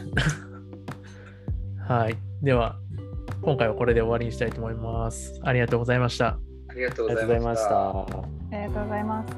[1.88, 2.16] はい。
[2.42, 2.78] では、
[3.42, 5.40] 今回はこれで終わりにしたいと思います。
[5.44, 6.40] ありがとうございました。
[6.70, 7.28] ありがとうあございまし。
[7.28, 7.78] りがとうございましたた。
[7.80, 9.34] ありがとうございます。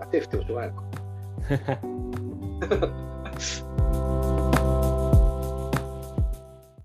[0.00, 0.76] あ手振ってもしょうがないの
[2.78, 4.00] か。